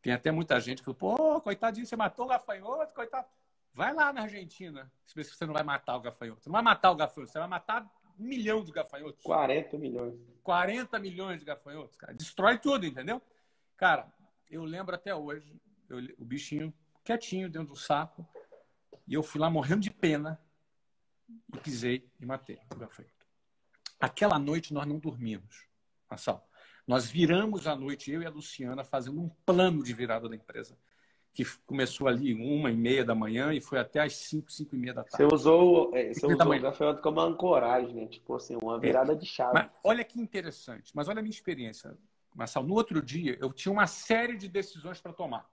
[0.01, 3.27] Tem até muita gente que falou: pô, coitadinho, você matou o gafanhoto, coitado.
[3.77, 6.41] Vai lá na Argentina, se você não vai matar o gafanhoto.
[6.41, 7.83] Você não vai matar o gafanhoto, você vai matar
[8.19, 9.23] um milhão de gafanhotos.
[9.23, 10.19] 40 milhões.
[10.41, 12.11] 40 milhões de gafanhotos, cara.
[12.11, 13.21] Destrói tudo, entendeu?
[13.77, 14.11] Cara,
[14.49, 16.73] eu lembro até hoje, eu, o bichinho
[17.03, 18.27] quietinho dentro do saco,
[19.07, 20.41] e eu fui lá morrendo de pena,
[21.53, 23.27] e pisei e matei o gafanhoto.
[23.99, 25.67] Aquela noite nós não dormimos,
[26.09, 26.49] Marçal.
[26.87, 30.75] Nós viramos a noite, eu e a Luciana, fazendo um plano de virada da empresa
[31.37, 34.79] que começou ali uma e meia da manhã e foi até às cinco, cinco e
[34.79, 35.17] meia da tarde.
[35.17, 38.07] Você usou, é, você usou o gafanhoto como ancoragem, né?
[38.07, 39.15] Tipo assim, uma virada é.
[39.15, 39.53] de chave.
[39.53, 40.91] Mas olha que interessante.
[40.95, 41.95] Mas olha a minha experiência,
[42.33, 42.67] Marcelo.
[42.67, 45.47] No outro dia, eu tinha uma série de decisões para tomar.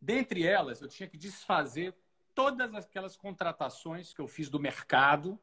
[0.00, 1.92] Dentre elas, eu tinha que desfazer
[2.32, 5.36] todas aquelas contratações que eu fiz do mercado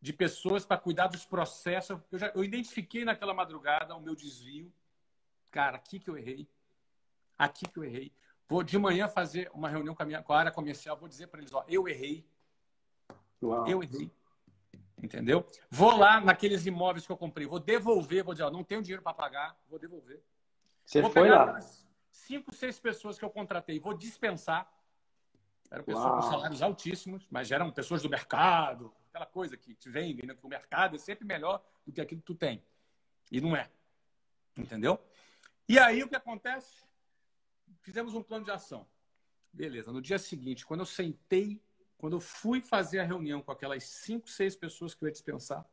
[0.00, 1.98] de pessoas para cuidar dos processos.
[2.10, 4.72] Eu, já, eu identifiquei naquela madrugada o meu desvio.
[5.50, 6.48] Cara, aqui que eu errei
[7.38, 8.12] aqui que eu errei.
[8.48, 11.28] Vou de manhã fazer uma reunião com a, minha, com a área comercial, vou dizer
[11.28, 12.26] para eles, ó, eu errei.
[13.42, 13.66] Uau.
[13.66, 14.10] Eu errei.
[15.02, 15.46] Entendeu?
[15.70, 19.02] Vou lá naqueles imóveis que eu comprei, vou devolver, vou dizer, ó, não tenho dinheiro
[19.02, 20.22] para pagar, vou devolver.
[20.84, 21.58] Você vou foi lá?
[22.10, 24.70] Cinco, seis pessoas que eu contratei, vou dispensar.
[25.70, 26.16] Eram pessoas Uau.
[26.16, 30.34] com salários altíssimos, mas eram pessoas do mercado, aquela coisa que te vendem, né?
[30.34, 32.62] que o mercado é sempre melhor do que aquilo que tu tem.
[33.30, 33.70] E não é.
[34.56, 34.98] Entendeu?
[35.68, 36.84] E aí o que acontece?
[37.80, 38.86] Fizemos um plano de ação.
[39.52, 39.92] Beleza.
[39.92, 41.62] No dia seguinte, quando eu sentei,
[41.96, 45.64] quando eu fui fazer a reunião com aquelas cinco, seis pessoas que eu ia dispensar,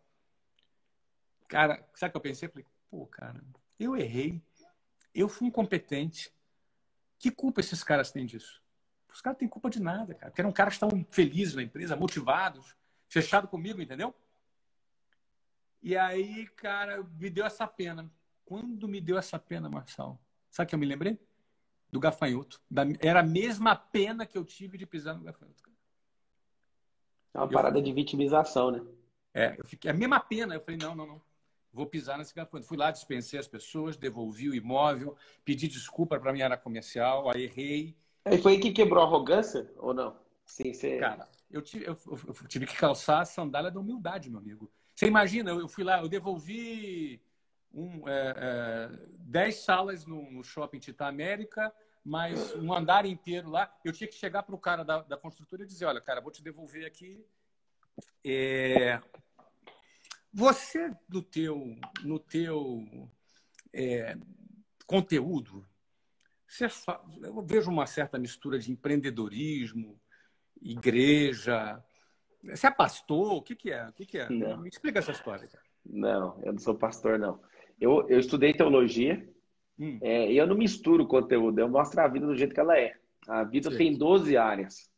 [1.47, 2.47] cara, sabe o que eu pensei?
[2.47, 3.43] Eu falei, pô, cara,
[3.79, 4.41] eu errei,
[5.13, 6.33] eu fui incompetente,
[7.17, 8.63] Que culpa esses caras têm disso?
[9.13, 10.31] Os caras têm culpa de nada, cara.
[10.31, 12.75] Porque eram caras que estão felizes na empresa, motivados,
[13.07, 14.15] fechados comigo, entendeu?
[15.83, 18.09] E aí, cara, me deu essa pena.
[18.43, 20.19] Quando me deu essa pena, Marçal?
[20.49, 21.19] Sabe que eu me lembrei?
[21.91, 22.61] Do gafanhoto.
[22.69, 25.61] Da, era a mesma pena que eu tive de pisar no gafanhoto.
[27.33, 28.81] É uma parada eu, de vitimização, né?
[29.33, 30.55] É, eu fiquei, a mesma pena.
[30.55, 31.21] Eu falei, não, não, não.
[31.73, 32.67] Vou pisar nesse gafanhoto.
[32.67, 37.43] Fui lá, dispensei as pessoas, devolvi o imóvel, pedi desculpa para minha área comercial, aí
[37.43, 37.95] errei.
[38.25, 40.15] E foi aí que quebrou a arrogância ou não?
[40.45, 40.97] Sim, você...
[40.97, 44.71] Cara, eu tive, eu, eu tive que calçar a sandália da humildade, meu amigo.
[44.95, 47.21] Você imagina, eu fui lá, eu devolvi
[47.73, 53.73] um, é, é, dez salas no, no shopping Tita América, mas um andar inteiro lá.
[53.83, 56.31] Eu tinha que chegar para o cara da, da construtora e dizer: olha, cara, vou
[56.31, 57.23] te devolver aqui.
[58.25, 58.99] É...
[60.33, 62.87] Você, no teu, no teu
[63.73, 64.15] é,
[64.87, 65.67] conteúdo,
[66.47, 67.01] você fa...
[67.21, 69.99] eu vejo uma certa mistura de empreendedorismo,
[70.61, 71.83] igreja.
[72.43, 73.33] Você é pastor?
[73.33, 73.89] O que, que é?
[73.89, 74.29] O que, que é?
[74.29, 74.57] Não.
[74.57, 75.47] Me explica essa história.
[75.47, 75.63] Cara.
[75.85, 77.41] Não, eu não sou pastor, não.
[77.81, 79.27] Eu, eu estudei teologia
[79.77, 79.97] hum.
[80.01, 82.95] é, e eu não misturo conteúdo, eu mostro a vida do jeito que ela é.
[83.27, 83.77] A vida Sim.
[83.77, 84.89] tem 12 áreas.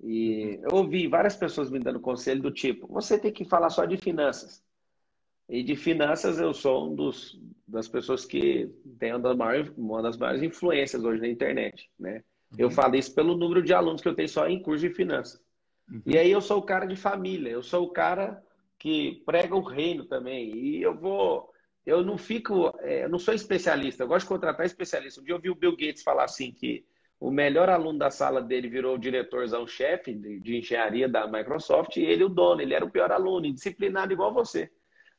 [0.00, 3.84] E eu ouvi várias pessoas me dando conselho do tipo: você tem que falar só
[3.84, 4.62] de finanças.
[5.48, 10.02] E de finanças eu sou um dos das pessoas que tem uma das maiores, uma
[10.02, 12.22] das maiores influências hoje na internet, né?
[12.52, 12.58] Uhum.
[12.58, 15.40] Eu falo isso pelo número de alunos que eu tenho só em curso de finanças.
[15.90, 16.02] Uhum.
[16.06, 18.42] E aí eu sou o cara de família, eu sou o cara
[18.78, 20.54] que prega o reino também.
[20.54, 21.50] E eu vou
[21.88, 25.22] eu não fico, é, eu não sou especialista, eu gosto de contratar especialista.
[25.22, 26.84] Um dia eu ouvi o Bill Gates falar assim que
[27.18, 32.04] o melhor aluno da sala dele virou o diretorzão-chefe de, de, engenharia da Microsoft e
[32.04, 34.70] ele o dono, ele era o pior aluno, indisciplinado igual você.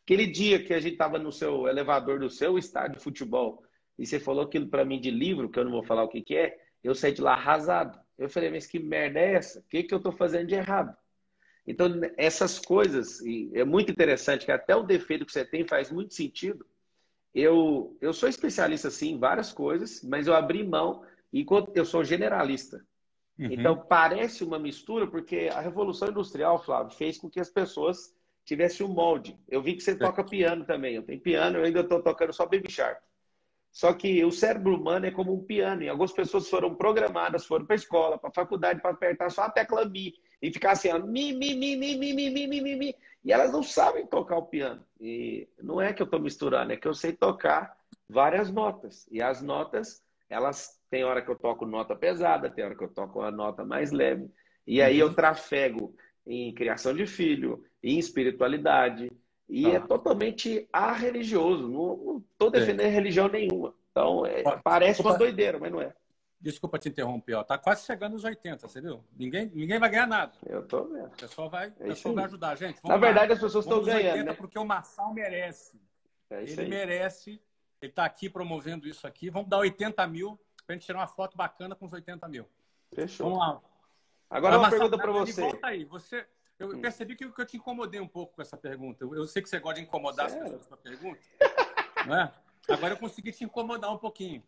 [0.03, 3.63] Aquele dia que a gente estava no seu elevador do seu estádio de futebol
[3.97, 6.21] e você falou aquilo para mim de livro, que eu não vou falar o que,
[6.21, 7.99] que é, eu saí de lá arrasado.
[8.15, 9.59] Eu falei, mas que merda é essa?
[9.59, 10.95] O que, que eu estou fazendo de errado?
[11.69, 15.91] Então, essas coisas, e é muito interessante que até o defeito que você tem faz
[15.91, 16.65] muito sentido.
[17.31, 22.03] Eu, eu sou especialista, sim, em várias coisas, mas eu abri mão enquanto eu sou
[22.03, 22.83] generalista.
[23.37, 23.49] Uhum.
[23.51, 28.83] Então, parece uma mistura, porque a Revolução Industrial, Flávio, fez com que as pessoas tivessem
[28.83, 29.37] um molde.
[29.47, 30.95] Eu vi que você toca piano também.
[30.95, 32.99] Eu tenho piano, eu ainda estou tocando só Baby Shark.
[33.71, 37.67] Só que o cérebro humano é como um piano, e algumas pessoas foram programadas, foram
[37.67, 40.89] para a escola, para a faculdade, para apertar só a tecla Mi e ficar assim,
[40.89, 44.05] ó, mi, mi, mi, mi, mi, mi, mi, mi, mi, mi, e elas não sabem
[44.07, 44.83] tocar o piano.
[44.99, 47.77] E não é que eu estou misturando, é que eu sei tocar
[48.07, 49.07] várias notas.
[49.11, 52.89] E as notas, elas tem hora que eu toco nota pesada, tem hora que eu
[52.89, 54.29] toco uma nota mais leve.
[54.65, 55.93] E aí eu trafego
[56.25, 59.11] em criação de filho, em espiritualidade.
[59.47, 59.73] E ah.
[59.75, 60.67] é totalmente
[60.97, 61.67] religioso.
[61.67, 62.89] Não estou defendendo é.
[62.89, 63.73] religião nenhuma.
[63.91, 65.93] Então, é, parece uma doideira, mas não é.
[66.41, 67.43] Desculpa te interromper, ó.
[67.43, 69.03] Tá quase chegando nos 80, você viu?
[69.17, 70.31] Ninguém, ninguém vai ganhar nada.
[70.45, 71.07] Eu tô vendo.
[71.07, 72.79] O pessoal vai, é pessoal vai ajudar, gente.
[72.83, 73.33] Na verdade, lá.
[73.33, 74.11] as pessoas estão ganhando.
[74.11, 74.33] 80 né?
[74.33, 75.81] Porque o Marçal merece.
[76.29, 76.69] É ele aí.
[76.69, 77.41] merece.
[77.81, 79.29] Ele está aqui promovendo isso aqui.
[79.29, 82.47] Vamos dar 80 mil para a gente tirar uma foto bacana com os 80 mil.
[82.93, 83.25] Fechou.
[83.25, 83.61] Vamos lá.
[84.29, 85.41] Agora uma pergunta para você.
[85.41, 85.83] Volta aí.
[85.85, 86.25] Você,
[86.57, 86.79] eu hum.
[86.79, 89.03] percebi que eu te incomodei um pouco com essa pergunta.
[89.03, 90.45] Eu, eu sei que você gosta de incomodar Sério?
[90.45, 91.19] as pessoas com a pergunta.
[92.07, 92.31] não é?
[92.69, 94.41] Agora eu consegui te incomodar um pouquinho.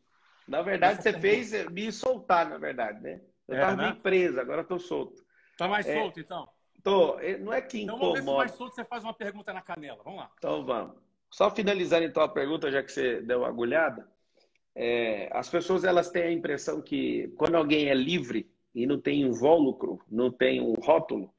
[0.51, 3.21] Na verdade, você fez me soltar, na verdade, né?
[3.47, 3.99] Eu estava é, né?
[4.03, 5.23] preso, agora estou solto.
[5.57, 6.49] Tá mais é, solto, então?
[6.83, 7.17] Tô.
[7.39, 7.83] Não é que incomoda.
[7.83, 10.01] Então vamos ver se mais solto você faz uma pergunta na canela.
[10.03, 10.31] Vamos lá.
[10.37, 10.97] Então vamos.
[11.29, 14.05] Só finalizando então a pergunta, já que você deu uma agulhada.
[14.75, 19.21] É, as pessoas elas têm a impressão que quando alguém é livre e não tem
[19.21, 21.33] invólucro, não tem um rótulo,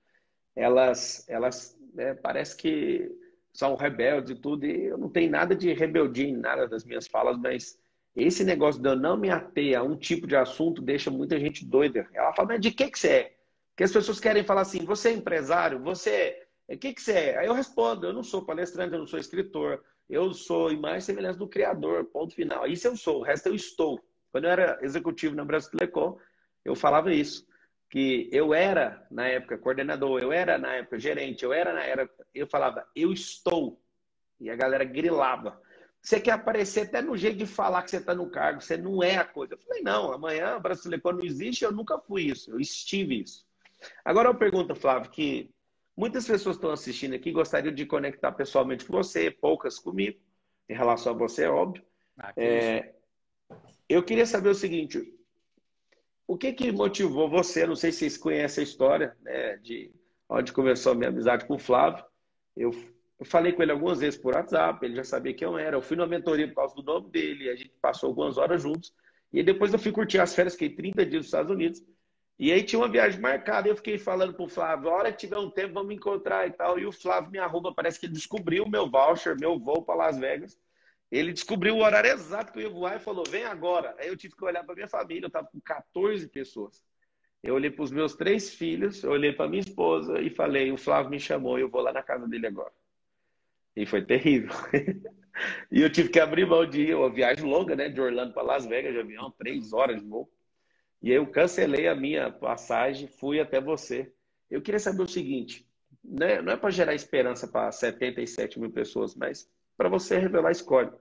[0.56, 3.10] elas, elas é, parece que
[3.52, 4.64] são rebeldes e tudo.
[4.64, 7.81] E eu não tenho nada de rebeldia em nada das minhas falas, mas
[8.14, 11.64] esse negócio de eu não me ater a um tipo de assunto deixa muita gente
[11.64, 12.06] doida.
[12.12, 13.36] Ela fala, mas de que, que você é?
[13.70, 16.74] Porque as pessoas querem falar assim, você é empresário, você é...
[16.74, 17.38] O que, que você é?
[17.38, 21.02] Aí eu respondo, eu não sou palestrante, eu não sou escritor, eu sou imagem e
[21.02, 22.66] semelhança do Criador, ponto final.
[22.66, 24.00] Isso eu sou, o resto eu estou.
[24.30, 26.16] Quando eu era executivo na Brasil Telecom,
[26.64, 27.46] eu falava isso,
[27.90, 32.08] que eu era, na época, coordenador, eu era, na época, gerente, eu era, na era,
[32.34, 33.78] eu falava, eu estou.
[34.40, 35.60] E a galera grilava.
[36.02, 39.02] Você quer aparecer até no jeito de falar que você está no cargo, você não
[39.02, 39.54] é a coisa.
[39.54, 43.46] Eu falei, não, amanhã o Brasileiro não existe, eu nunca fui isso, eu estive isso.
[44.04, 45.48] Agora eu pergunto, Flávio, que
[45.96, 50.18] muitas pessoas estão assistindo aqui gostariam de conectar pessoalmente com você, poucas comigo,
[50.68, 51.84] em relação a você, é óbvio.
[52.18, 52.94] Ah, é,
[53.88, 55.14] eu queria saber o seguinte,
[56.26, 59.92] o que que motivou você, não sei se vocês conhecem a história, né, de
[60.28, 62.04] onde começou a minha amizade com o Flávio,
[62.56, 62.72] eu
[63.18, 65.76] eu falei com ele algumas vezes por WhatsApp, ele já sabia quem eu era.
[65.76, 68.94] Eu fui numa mentoria por causa do nome dele, a gente passou algumas horas juntos.
[69.32, 71.82] E depois eu fui curtir as férias, fiquei 30 dias nos Estados Unidos.
[72.38, 75.38] E aí tinha uma viagem marcada, eu fiquei falando pro Flávio, a hora que tiver
[75.38, 76.78] um tempo, vamos encontrar e tal.
[76.78, 80.18] E o Flávio me arruma, parece que ele descobriu meu voucher, meu voo para Las
[80.18, 80.58] Vegas.
[81.10, 83.94] Ele descobriu o horário exato que eu ia voar e falou, vem agora.
[83.98, 86.82] Aí eu tive que olhar para minha família, eu estava com 14 pessoas.
[87.42, 90.76] Eu olhei para os meus três filhos, eu olhei para minha esposa e falei, o
[90.76, 92.72] Flávio me chamou eu vou lá na casa dele agora.
[93.76, 94.50] E foi terrível.
[95.70, 97.88] e eu tive que abrir mão de uma viagem longa, né?
[97.88, 100.30] De Orlando para Las Vegas de avião, três horas de voo.
[101.02, 104.12] E aí eu cancelei a minha passagem, fui até você.
[104.50, 105.66] Eu queria saber o seguinte:
[106.04, 106.40] né?
[106.40, 110.92] não é para gerar esperança para 77 mil pessoas, mas para você revelar a escolha.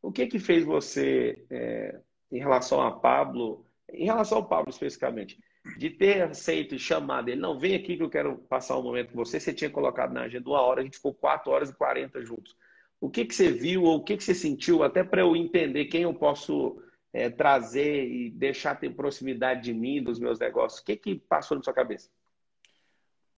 [0.00, 2.00] O que que fez você, é,
[2.32, 5.38] em relação a Pablo, em relação ao Pablo especificamente,
[5.76, 9.12] de ter aceito e chamado ele, não, vem aqui que eu quero passar um momento
[9.12, 11.74] com você, você tinha colocado na agenda uma hora, a gente ficou quatro horas e
[11.74, 12.56] quarenta juntos.
[13.00, 15.86] O que que você viu ou o que que você sentiu, até para eu entender
[15.86, 16.82] quem eu posso
[17.12, 20.80] é, trazer e deixar ter proximidade de mim, dos meus negócios?
[20.80, 22.10] O que, que passou na sua cabeça?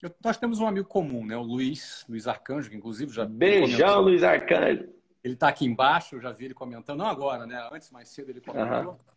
[0.01, 1.37] Eu, nós temos um amigo comum, né?
[1.37, 3.25] O Luiz, Luiz Arcanjo, que inclusive já.
[3.25, 4.89] Beijão, Luiz Arcanjo.
[5.23, 7.69] Ele está aqui embaixo, eu já vi ele comentando, não agora, né?
[7.73, 8.93] Antes, mais cedo, ele comentou.
[8.93, 9.12] Uhum.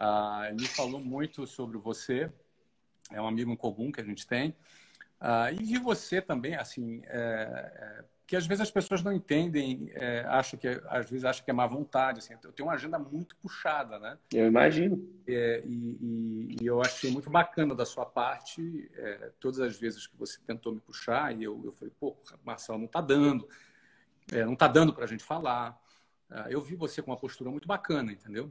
[0.00, 2.32] Ah, ele me falou muito sobre você,
[3.12, 4.56] é um amigo em comum que a gente tem.
[5.20, 9.90] Ah, e vi você também, assim, é, é, que às vezes as pessoas não entendem,
[9.92, 12.20] é, acham que às vezes acham que é má vontade.
[12.20, 14.16] Assim, eu tenho uma agenda muito puxada, né?
[14.32, 15.06] Eu imagino.
[15.28, 20.06] É, e, e, e, eu achei muito bacana da sua parte, é, todas as vezes
[20.06, 23.46] que você tentou me puxar, e eu, eu falei, pô, Marcelo, não está dando,
[24.32, 25.78] é, não está dando para a gente falar.
[26.30, 28.50] Ah, eu vi você com uma postura muito bacana, entendeu?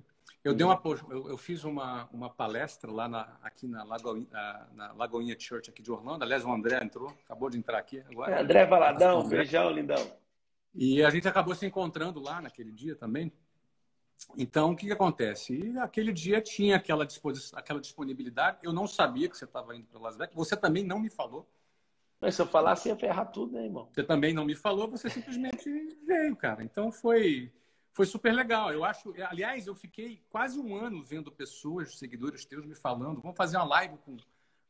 [0.50, 0.82] Eu, dei uma,
[1.12, 4.28] eu, eu, fiz uma, uma palestra lá na, aqui na Lagoinha,
[4.74, 6.24] na Lagoinha Church aqui de Orlando.
[6.24, 8.36] Aliás, o André entrou, acabou de entrar aqui agora.
[8.36, 10.12] É, André Valadão, beijão, lindão.
[10.74, 13.32] E a gente acabou se encontrando lá naquele dia também.
[14.38, 15.54] Então, o que, que acontece?
[15.54, 18.58] E aquele dia tinha aquela, disposição, aquela disponibilidade.
[18.64, 20.36] Eu não sabia que você estava indo para Las Vegas.
[20.36, 21.48] Você também não me falou.
[22.20, 23.88] Mas se eu falasse, ia ferrar tudo, né, irmão?
[23.94, 25.70] Você também não me falou, você simplesmente
[26.06, 26.64] veio, cara.
[26.64, 27.52] Então, foi
[27.94, 28.72] foi super legal.
[28.72, 33.38] Eu acho, aliás, eu fiquei quase um ano vendo pessoas, seguidores teus, me falando, vamos
[33.38, 34.18] fazer uma live com,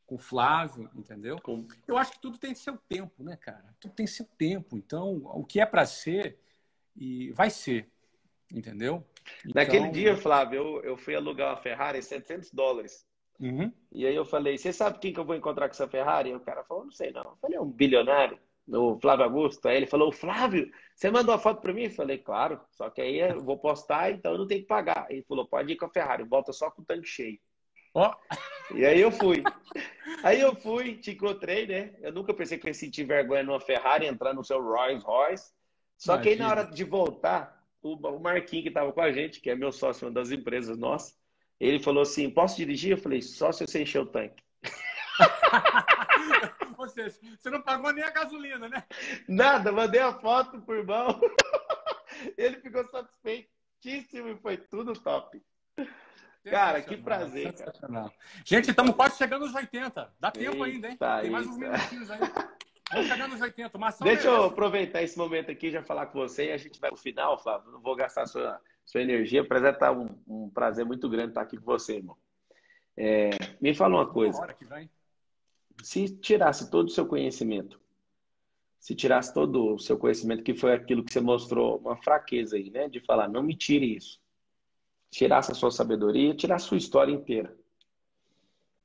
[0.05, 1.39] com o Flávio, entendeu?
[1.41, 1.67] Com...
[1.87, 3.75] Eu acho que tudo tem seu tempo, né, cara?
[3.79, 4.77] Tudo tem seu tempo.
[4.77, 6.39] Então, o que é para ser
[6.95, 7.89] e vai ser,
[8.51, 9.05] entendeu?
[9.53, 9.91] Naquele então...
[9.91, 13.05] dia, Flávio, eu, eu fui alugar uma Ferrari 700 dólares.
[13.39, 13.71] Uhum.
[13.91, 16.31] E aí eu falei, você sabe quem que eu vou encontrar com essa Ferrari?
[16.31, 17.23] E o cara falou, não sei não.
[17.23, 18.37] Eu falei, é um bilionário
[18.69, 19.67] no Flávio Augusto.
[19.67, 21.85] Aí ele falou: Flávio, você mandou a foto para mim?
[21.85, 25.07] Eu falei: Claro, só que aí eu vou postar, então eu não tenho que pagar.
[25.09, 27.39] Ele falou: Pode ir com a Ferrari, volta só com o tanque cheio.
[27.93, 28.11] Oh.
[28.75, 29.43] E aí eu fui.
[30.23, 31.95] Aí eu fui, te encontrei, né?
[32.01, 35.51] Eu nunca pensei que eu ia sentir vergonha numa Ferrari, entrar no seu Rolls Royce.
[35.97, 36.23] Só Imagina.
[36.23, 39.55] que aí na hora de voltar, o Marquinhos que estava com a gente, que é
[39.55, 41.17] meu sócio, uma das empresas nossas,
[41.59, 42.91] ele falou assim: Posso dirigir?
[42.91, 44.43] Eu falei: Só se você encher o tanque.
[46.87, 48.83] Seja, você não pagou nem a gasolina, né?
[49.27, 51.19] Nada, mandei a foto pro irmão.
[52.37, 55.41] Ele ficou satisfeitíssimo e foi tudo top.
[56.43, 57.53] Cara, que prazer.
[57.53, 58.11] Cara.
[58.45, 60.13] Gente, estamos quase chegando aos 80.
[60.19, 60.97] Dá tempo ainda, hein?
[61.21, 62.19] Tem mais uns minutinhos aí.
[62.91, 63.77] Vamos chegar nos 80.
[63.77, 66.79] Marção Deixa eu aproveitar esse momento aqui e já falar com você e a gente
[66.79, 67.71] vai pro final, Flávio.
[67.71, 69.47] Não vou gastar sua, sua energia.
[69.47, 72.17] Prazer tá um, um prazer muito grande estar aqui com você, irmão.
[72.97, 73.29] É,
[73.61, 74.39] me fala uma coisa.
[74.39, 74.89] Hora que vem
[75.83, 77.79] se tirasse todo o seu conhecimento,
[78.79, 82.69] se tirasse todo o seu conhecimento, que foi aquilo que você mostrou, uma fraqueza aí,
[82.69, 82.87] né?
[82.87, 84.19] De falar, não me tire isso.
[85.11, 87.55] Tirasse a sua sabedoria, tirasse a sua história inteira.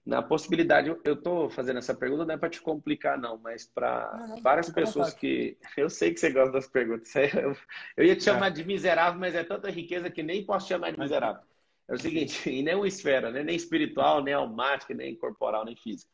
[0.04, 4.36] Na possibilidade, eu estou fazendo essa pergunta não é para te complicar, não, mas para
[4.42, 5.56] várias pessoas que.
[5.78, 7.10] Eu sei que você gosta das perguntas.
[7.96, 11.00] Eu, ia te chamar de miserável, mas é tanta riqueza que nem posso chamar de
[11.00, 11.42] miserável.
[11.88, 13.42] É o seguinte, e nem uma esfera, né?
[13.42, 16.13] nem espiritual, nem almática, nem corporal, nem física.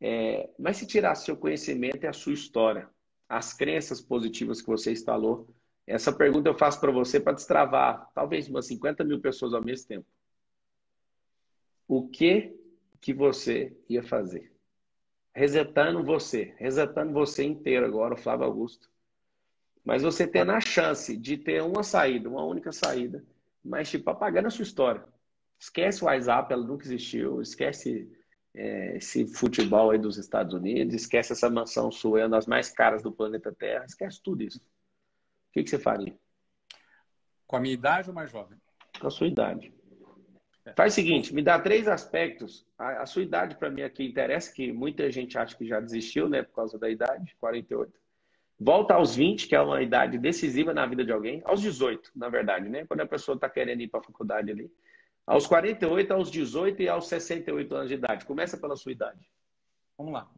[0.00, 2.88] É, mas se tirar seu conhecimento e a sua história,
[3.28, 5.54] as crenças positivas que você instalou,
[5.86, 9.88] essa pergunta eu faço para você para destravar talvez umas 50 mil pessoas ao mesmo
[9.88, 10.06] tempo.
[11.86, 12.56] O que
[13.00, 14.52] que você ia fazer?
[15.34, 18.88] Resetando você, resetando você inteiro agora, o Flávio Augusto.
[19.84, 23.24] Mas você tendo a chance de ter uma saída, uma única saída,
[23.64, 25.04] mas tipo, apagando a sua história.
[25.58, 28.10] Esquece o WhatsApp, ela nunca existiu, esquece
[28.54, 32.70] é, esse futebol aí dos Estados Unidos, esquece essa mansão sua, é uma das mais
[32.70, 34.58] caras do planeta Terra, esquece tudo isso.
[34.58, 36.16] O que, que você faria?
[37.46, 38.58] Com a minha idade ou mais jovem?
[39.00, 39.72] Com a sua idade.
[40.64, 40.74] É.
[40.74, 42.66] Faz o seguinte, me dá três aspectos.
[42.78, 46.28] A, a sua idade, para mim, aqui interessa, que muita gente acha que já desistiu,
[46.28, 47.92] né, por causa da idade, 48.
[48.62, 51.40] Volta aos 20, que é uma idade decisiva na vida de alguém.
[51.46, 52.84] Aos 18, na verdade, né?
[52.84, 54.70] Quando a pessoa está querendo ir para a faculdade ali
[55.30, 58.24] Aos 48, aos 18 e aos 68 anos de idade.
[58.24, 59.30] Começa pela sua idade.
[59.96, 60.28] Vamos lá.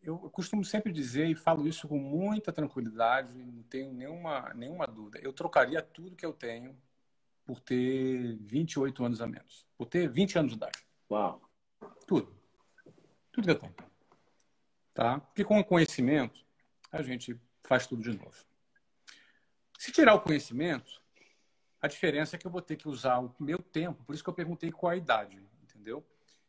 [0.00, 5.18] Eu costumo sempre dizer e falo isso com muita tranquilidade, não tenho nenhuma, nenhuma dúvida.
[5.20, 6.80] Eu trocaria tudo que eu tenho
[7.44, 9.66] por ter 28 anos a menos.
[9.76, 10.86] Por ter 20 anos de idade.
[11.10, 11.42] Uau.
[12.06, 12.32] Tudo.
[13.32, 13.74] Tudo que eu tenho.
[14.94, 15.18] Tá?
[15.18, 16.46] Porque com o conhecimento,
[16.92, 18.36] a gente faz tudo de novo.
[19.76, 21.02] Se tirar o conhecimento,
[21.80, 24.04] a diferença é que eu vou ter que usar o meu tempo.
[24.04, 26.04] Por isso que eu perguntei qual a idade, entendeu?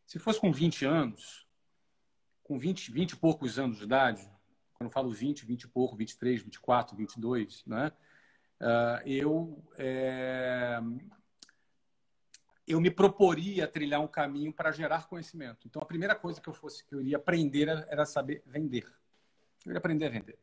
[0.05, 1.47] Se fosse com 20 anos,
[2.43, 4.21] com 20, 20 e poucos anos de idade,
[4.73, 7.91] quando eu falo 20, 20 e pouco, 23, 24, 22, né?
[8.59, 10.79] Uh, eu, é...
[12.67, 15.67] eu me proporia trilhar um caminho para gerar conhecimento.
[15.67, 18.85] Então, a primeira coisa que eu, fosse, que eu iria aprender era saber vender.
[19.63, 20.39] Eu iria aprender a vender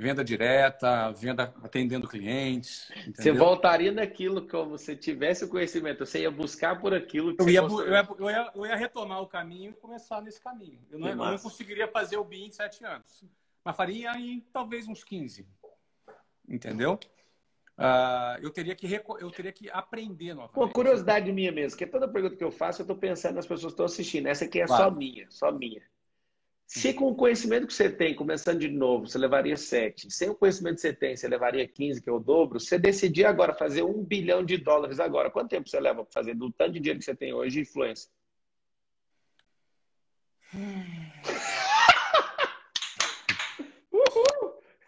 [0.00, 2.90] venda direta, venda atendendo clientes.
[3.06, 3.14] Entendeu?
[3.14, 7.44] Você voltaria naquilo como se tivesse o conhecimento, você ia buscar por aquilo que eu
[7.44, 10.80] você ia, eu ia, eu, ia, eu, ia, retomar o caminho e começar nesse caminho.
[10.90, 13.24] Eu não, eu não conseguiria fazer o BIM em sete anos,
[13.62, 15.46] mas faria em talvez uns 15.
[16.48, 16.98] Entendeu?
[17.78, 18.86] Uh, eu, teria que,
[19.20, 20.54] eu teria que aprender novamente.
[20.54, 23.72] Pô, curiosidade minha mesmo, que toda pergunta que eu faço, eu estou pensando nas pessoas
[23.72, 24.26] que estão assistindo.
[24.26, 24.84] Essa aqui é claro.
[24.84, 25.82] só minha, só minha.
[26.72, 30.36] Se com o conhecimento que você tem, começando de novo, você levaria 7, sem o
[30.36, 33.82] conhecimento que você tem, você levaria 15, que é o dobro, você decidir agora fazer
[33.82, 37.00] um bilhão de dólares agora, quanto tempo você leva para fazer do tanto de dinheiro
[37.00, 38.08] que você tem hoje de influência?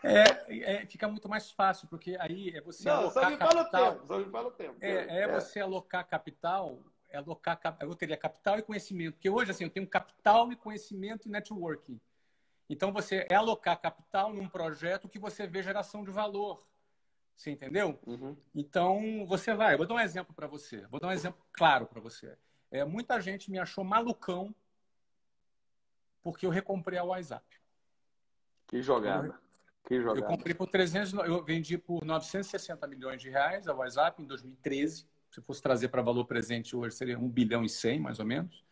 [0.04, 3.70] É, é, fica muito mais fácil, porque aí é você Não, alocar só me capital.
[3.70, 4.76] Fala o tempo, só me fala o tempo.
[4.80, 6.80] É, é, é você alocar capital
[7.12, 11.28] é alocar, eu teria capital e conhecimento, porque hoje assim eu tenho capital e conhecimento
[11.28, 12.00] e networking.
[12.68, 16.66] Então você é alocar capital num projeto que você vê geração de valor.
[17.36, 17.98] Você entendeu?
[18.06, 18.36] Uhum.
[18.54, 19.74] Então você vai.
[19.74, 20.86] Eu vou dar um exemplo para você.
[20.86, 22.36] Vou dar um exemplo claro para você.
[22.70, 24.54] É, muita gente me achou malucão
[26.22, 27.44] porque eu recomprei a WhatsApp.
[28.66, 29.26] Que jogada.
[29.26, 29.34] Eu,
[29.84, 30.20] que jogada.
[30.20, 35.11] Eu comprei por 300, eu vendi por 960 milhões de reais a WhatsApp em 2013
[35.32, 38.62] se fosse trazer para valor presente hoje, seria 1 bilhão e 100, mais ou menos.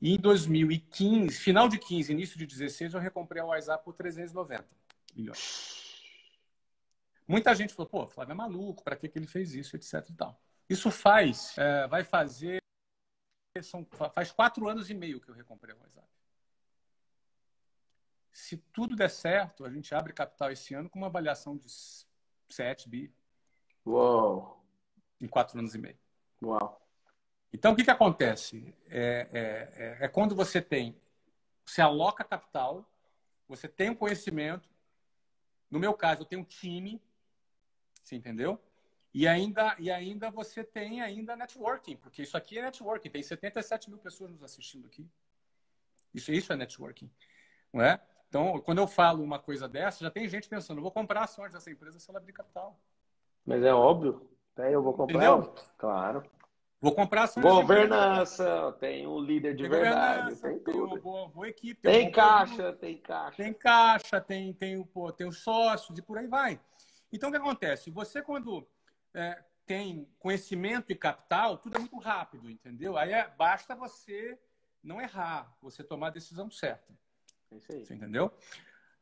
[0.00, 4.66] E em 2015, final de 15, início de 16, eu recomprei a WhatsApp por 390
[5.14, 5.86] milhões.
[7.26, 10.12] Muita gente falou, pô, Flávio é maluco, para que, que ele fez isso, etc e
[10.14, 10.40] tal.
[10.68, 12.60] Isso faz, é, vai fazer,
[13.62, 16.08] são, faz quatro anos e meio que eu recomprei a WhatsApp.
[18.32, 21.66] Se tudo der certo, a gente abre capital esse ano com uma avaliação de
[22.48, 23.12] 7 bi.
[23.84, 24.57] Uou!
[25.20, 25.98] Em quatro anos e meio.
[26.42, 26.80] Uau.
[27.52, 28.74] Então, o que, que acontece?
[28.88, 31.00] É, é, é, é quando você tem,
[31.64, 32.88] você aloca capital,
[33.48, 34.68] você tem um conhecimento,
[35.70, 37.00] no meu caso, eu tenho um time,
[38.02, 38.60] você entendeu?
[39.12, 43.90] E ainda, e ainda você tem ainda networking, porque isso aqui é networking, tem 77
[43.90, 45.08] mil pessoas nos assistindo aqui.
[46.12, 47.10] Isso, isso é networking,
[47.72, 48.00] não é?
[48.28, 51.70] Então, quando eu falo uma coisa dessa, já tem gente pensando, vou comprar ações dessa
[51.70, 52.78] empresa se ela abrir capital.
[53.44, 54.28] Mas é óbvio.
[54.58, 55.14] Tem, eu vou comprar.
[55.14, 55.54] Entendeu?
[55.78, 56.28] Claro.
[56.80, 57.30] Vou comprar.
[57.40, 60.72] Governança, tem um líder de tem verdade, tem tudo.
[60.72, 61.80] Tem uma boa, boa equipe.
[61.80, 63.36] Tem, tem caixa, produto, tem caixa.
[63.36, 66.60] Tem caixa, tem, tem, pô, tem os sócios e por aí vai.
[67.12, 67.88] Então, o que acontece?
[67.92, 68.66] Você, quando
[69.14, 72.98] é, tem conhecimento e capital, tudo é muito rápido, entendeu?
[72.98, 74.36] Aí é, basta você
[74.82, 76.92] não errar, você tomar a decisão certa.
[77.52, 77.86] É isso aí.
[77.86, 78.32] Você entendeu?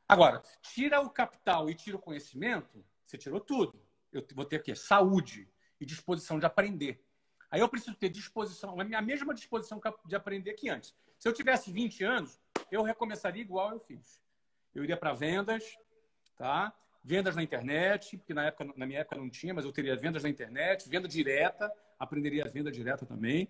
[0.07, 3.86] Agora, tira o capital e tira o conhecimento, você tirou tudo
[4.17, 4.75] eu vou ter o quê?
[4.75, 5.49] Saúde
[5.81, 7.03] e disposição de aprender.
[7.51, 10.95] Aí eu preciso ter disposição, a mesma disposição de aprender que antes.
[11.19, 12.41] Se eu tivesse 20 anos,
[12.71, 14.21] eu recomeçaria igual eu fiz.
[14.75, 15.79] Eu iria para vendas,
[16.37, 16.73] tá?
[17.03, 20.25] Vendas na internet, porque na, época, na minha época não tinha, mas eu teria vendas
[20.25, 23.49] na internet, venda direta, aprenderia a venda direta também.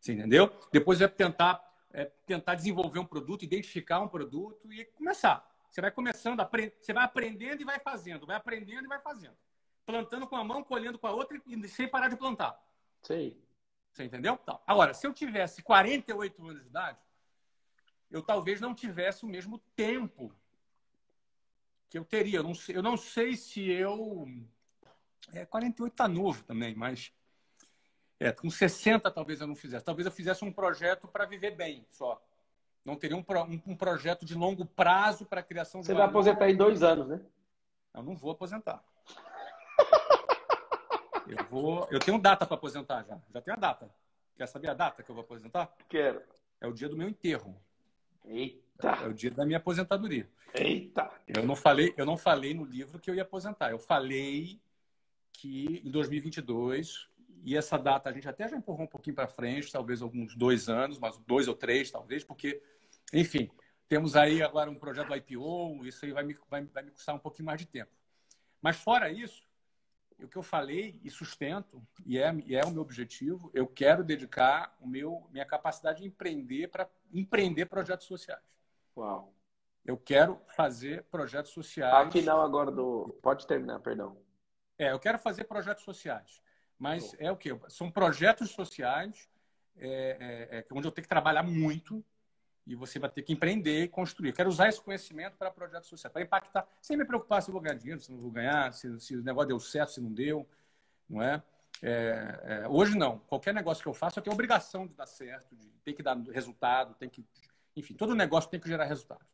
[0.00, 0.50] Você entendeu?
[0.72, 1.62] Depois ia tentar,
[1.92, 5.48] é, tentar desenvolver um produto, identificar um produto e começar.
[5.70, 6.40] Você vai começando,
[6.80, 9.36] você vai aprendendo e vai fazendo, vai aprendendo e vai fazendo
[9.84, 12.60] plantando com a mão, colhendo com a outra e sem parar de plantar.
[13.02, 13.38] Sei.
[13.92, 14.36] Você entendeu?
[14.38, 14.60] Tá.
[14.66, 16.98] Agora, se eu tivesse 48 anos de idade,
[18.10, 20.34] eu talvez não tivesse o mesmo tempo
[21.88, 22.38] que eu teria.
[22.38, 24.26] Eu não sei, eu não sei se eu.
[25.32, 27.12] É, 48 tá novo também, mas.
[28.18, 29.84] É, com 60 talvez eu não fizesse.
[29.84, 32.20] Talvez eu fizesse um projeto para viver bem só.
[32.84, 35.94] Não teria um, pro, um, um projeto de longo prazo para a criação de Você
[35.94, 37.20] vai aposentar em dois anos, né?
[37.94, 38.84] Eu não vou aposentar.
[41.26, 41.88] Eu vou.
[41.90, 43.18] Eu tenho data para aposentar já.
[43.32, 43.90] Já tenho a data.
[44.36, 45.72] Quer saber a data que eu vou aposentar?
[45.88, 46.22] Quero.
[46.60, 47.56] É o dia do meu enterro.
[48.24, 48.88] Eita.
[49.02, 50.28] É o dia da minha aposentadoria.
[50.54, 51.10] Eita.
[51.26, 53.70] Eu não falei, eu não falei no livro que eu ia aposentar.
[53.70, 54.60] Eu falei
[55.32, 57.08] que em 2022
[57.44, 60.68] e essa data a gente até já empurrou um pouquinho para frente, talvez alguns dois
[60.68, 62.62] anos, mas dois ou três, talvez, porque,
[63.12, 63.50] enfim,
[63.86, 67.18] temos aí agora um projeto IPO, isso aí vai me, vai, vai me custar um
[67.18, 67.90] pouquinho mais de tempo.
[68.62, 69.46] Mas fora isso,
[70.24, 74.02] o que eu falei e sustento, e é, e é o meu objetivo, eu quero
[74.02, 78.42] dedicar o meu, minha capacidade de empreender para empreender projetos sociais.
[78.96, 79.34] Uau.
[79.84, 82.08] Eu quero fazer projetos sociais.
[82.08, 83.18] Afinal, agora do.
[83.22, 84.16] Pode terminar, perdão.
[84.78, 86.42] É, eu quero fazer projetos sociais.
[86.78, 87.56] Mas é o quê?
[87.68, 89.28] São projetos sociais
[89.76, 92.04] é, é, é, onde eu tenho que trabalhar muito
[92.66, 94.30] e você vai ter que empreender e construir.
[94.30, 97.52] Eu quero usar esse conhecimento para projetos sociais, para impactar, sem me preocupar se eu
[97.52, 100.12] vou ganhar dinheiro, se não vou ganhar, se, se o negócio deu certo, se não
[100.12, 100.48] deu,
[101.08, 101.42] não é?
[101.82, 103.18] É, é, hoje não.
[103.18, 106.16] Qualquer negócio que eu faço, eu tenho obrigação de dar certo, de ter que dar
[106.16, 107.24] resultado, tem que,
[107.76, 109.24] enfim, todo negócio tem que gerar resultado.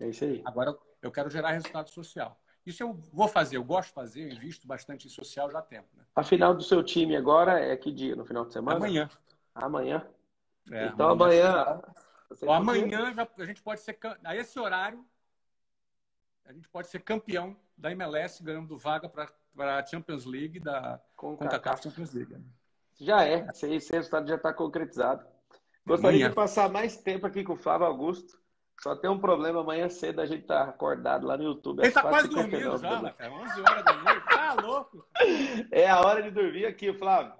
[0.00, 0.40] É isso aí.
[0.44, 2.38] Agora eu quero gerar resultado social.
[2.64, 5.62] Isso eu vou fazer, eu gosto de fazer, eu invisto bastante em social já há
[5.62, 5.88] tempo.
[5.96, 6.04] Né?
[6.14, 8.14] A final do seu time agora é que dia?
[8.14, 8.76] No final de semana?
[8.76, 9.10] Amanhã.
[9.54, 10.06] Amanhã?
[10.70, 11.50] É, então amanhã.
[11.50, 11.82] amanhã,
[12.48, 13.98] amanhã já, a gente pode ser.
[14.24, 15.04] A esse horário,
[16.44, 21.82] a gente pode ser campeão da MLS, ganhando vaga para a Champions League, da CONCACAF
[21.82, 22.36] Champions League.
[23.00, 25.26] Já é, esse, esse resultado já está concretizado.
[25.84, 26.28] Gostaria amanhã.
[26.28, 28.40] de passar mais tempo aqui com o Flávio Augusto.
[28.80, 31.80] Só tem um problema, amanhã cedo a gente tá acordado lá no YouTube.
[31.82, 33.32] Ele tá quase dormindo já, né, cara.
[33.32, 34.26] 11 horas da noite.
[34.26, 35.06] Tá louco?
[35.70, 37.32] É a hora de dormir aqui, Flávio.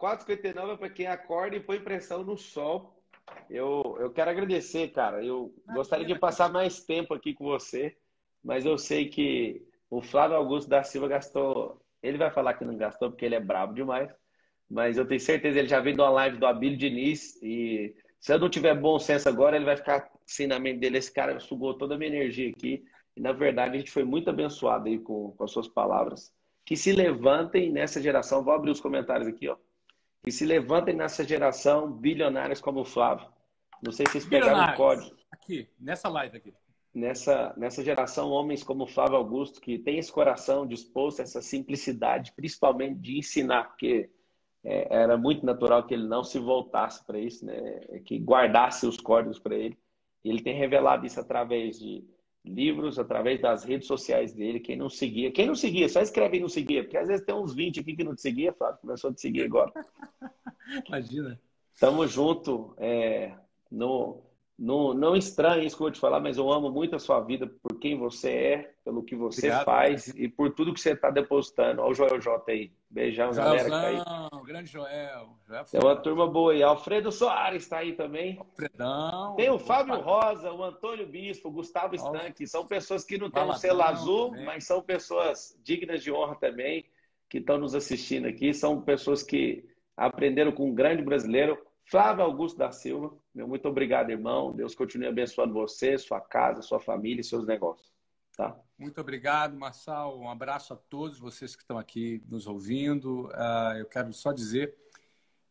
[0.00, 3.00] 4h59 é para quem acorda e põe pressão no sol.
[3.48, 5.24] Eu, eu quero agradecer, cara.
[5.24, 7.96] Eu gostaria de passar mais tempo aqui com você,
[8.42, 11.80] mas eu sei que o Flávio Augusto da Silva gastou.
[12.02, 14.10] Ele vai falar que não gastou porque ele é brabo demais,
[14.68, 18.32] mas eu tenho certeza ele já veio de uma live do Abílio Diniz e se
[18.32, 20.98] eu não tiver bom senso agora, ele vai ficar assim na mente dele.
[20.98, 22.84] Esse cara sugou toda a minha energia aqui.
[23.16, 26.32] E na verdade, a gente foi muito abençoado aí com, com as suas palavras.
[26.64, 28.44] Que se levantem nessa geração.
[28.44, 29.56] Vou abrir os comentários aqui, ó.
[30.22, 33.26] Que se levantem nessa geração bilionários como o Flávio.
[33.82, 35.16] Não sei se vocês pegaram o código.
[35.30, 36.54] Aqui, nessa live aqui.
[36.94, 42.32] Nessa, nessa geração, homens como o Flávio Augusto, que tem esse coração disposto, essa simplicidade,
[42.32, 44.10] principalmente de ensinar, porque
[44.62, 47.80] é, era muito natural que ele não se voltasse para isso, né?
[48.04, 49.76] que guardasse os códigos para ele.
[50.24, 52.04] Ele tem revelado isso através de
[52.44, 54.60] livros, através das redes sociais dele.
[54.60, 57.34] Quem não seguia, quem não seguia, só escreve e não seguia, porque às vezes tem
[57.34, 59.72] uns 20 aqui que não te seguia, Flávio, começou a te seguir agora.
[60.88, 61.40] Imagina.
[61.78, 62.74] Tamo junto.
[62.78, 63.32] É,
[63.70, 64.22] no,
[64.62, 67.18] não, não estranhe isso que eu vou te falar, mas eu amo muito a sua
[67.18, 70.92] vida por quem você é, pelo que você Obrigado, faz e por tudo que você
[70.92, 71.82] está depositando.
[71.82, 72.72] Olha o Joel J aí.
[72.88, 74.04] Beijão, Joelzão, galera.
[74.04, 74.44] Tá aí.
[74.44, 75.30] Grande Joel.
[75.48, 76.62] Joel Tem uma turma boa aí.
[76.62, 78.38] Alfredo Soares está aí também.
[78.38, 79.34] Alfredão.
[79.34, 82.46] Tem o Fábio Rosa, o Antônio Bispo, o Gustavo Stanque.
[82.46, 84.44] São pessoas que não têm um selo azul, também.
[84.44, 86.84] mas são pessoas dignas de honra também,
[87.28, 88.54] que estão nos assistindo aqui.
[88.54, 89.64] São pessoas que
[89.96, 91.58] aprenderam com um grande brasileiro.
[91.84, 94.52] Flávio Augusto da Silva, meu muito obrigado, irmão.
[94.52, 97.92] Deus continue abençoando você, sua casa, sua família e seus negócios.
[98.36, 98.58] Tá?
[98.78, 100.18] Muito obrigado, Marçal.
[100.18, 103.26] Um abraço a todos vocês que estão aqui nos ouvindo.
[103.26, 104.74] Uh, eu quero só dizer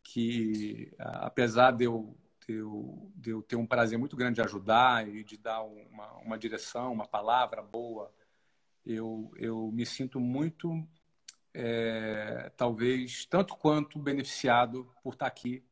[0.04, 2.18] que, uh, apesar de eu,
[2.48, 6.12] de, eu, de eu, ter um prazer muito grande de ajudar e de dar uma,
[6.18, 8.12] uma direção, uma palavra boa,
[8.86, 10.84] eu, eu me sinto muito,
[11.54, 15.64] é, talvez, tanto quanto beneficiado por estar aqui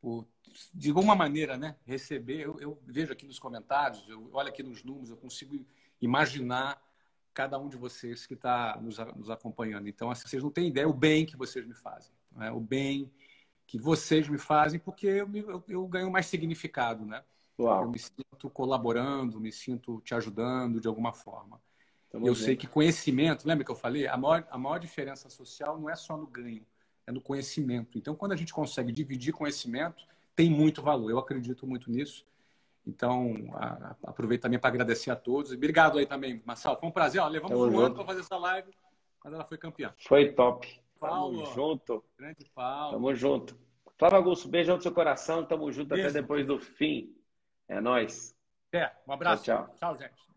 [0.00, 0.26] por,
[0.72, 2.40] de alguma maneira, né, receber.
[2.40, 5.64] Eu, eu, vejo aqui nos comentários, eu olho aqui nos números, eu consigo
[6.00, 6.82] imaginar
[7.32, 9.88] cada um de vocês que está nos, nos, acompanhando.
[9.88, 12.50] Então, assim, vocês não têm ideia o bem que vocês me fazem, né?
[12.50, 13.10] o bem
[13.66, 17.22] que vocês me fazem, porque eu, me, eu, eu ganho mais significado, né?
[17.58, 17.84] Uau.
[17.84, 21.60] Eu me sinto colaborando, me sinto te ajudando de alguma forma.
[22.10, 24.08] Tamo eu sei que conhecimento, lembra que eu falei?
[24.08, 26.66] A maior, a maior diferença social não é só no ganho,
[27.06, 27.98] é no conhecimento.
[27.98, 31.10] Então, quando a gente consegue dividir conhecimento, tem muito valor.
[31.10, 32.24] Eu acredito muito nisso.
[32.86, 33.34] Então,
[34.02, 35.52] aproveito também para agradecer a todos.
[35.52, 36.76] Obrigado aí também, Marcelo.
[36.76, 37.20] Foi um prazer.
[37.20, 38.70] Ó, levamos Tamo um ano para fazer essa live,
[39.22, 39.94] mas ela foi campeã.
[39.98, 40.80] Foi top.
[40.98, 41.42] Paulo.
[41.42, 42.04] Tamo junto.
[42.18, 42.92] Grande Paulo.
[42.92, 43.58] Tamo junto.
[43.98, 45.44] Flávio Augusto, beijão no seu coração.
[45.44, 46.08] Tamo junto Beijo.
[46.08, 47.14] até depois do fim.
[47.68, 48.34] É nóis.
[48.72, 49.44] É, um abraço.
[49.44, 49.74] Tchau, tchau.
[49.76, 50.29] Tchau, gente.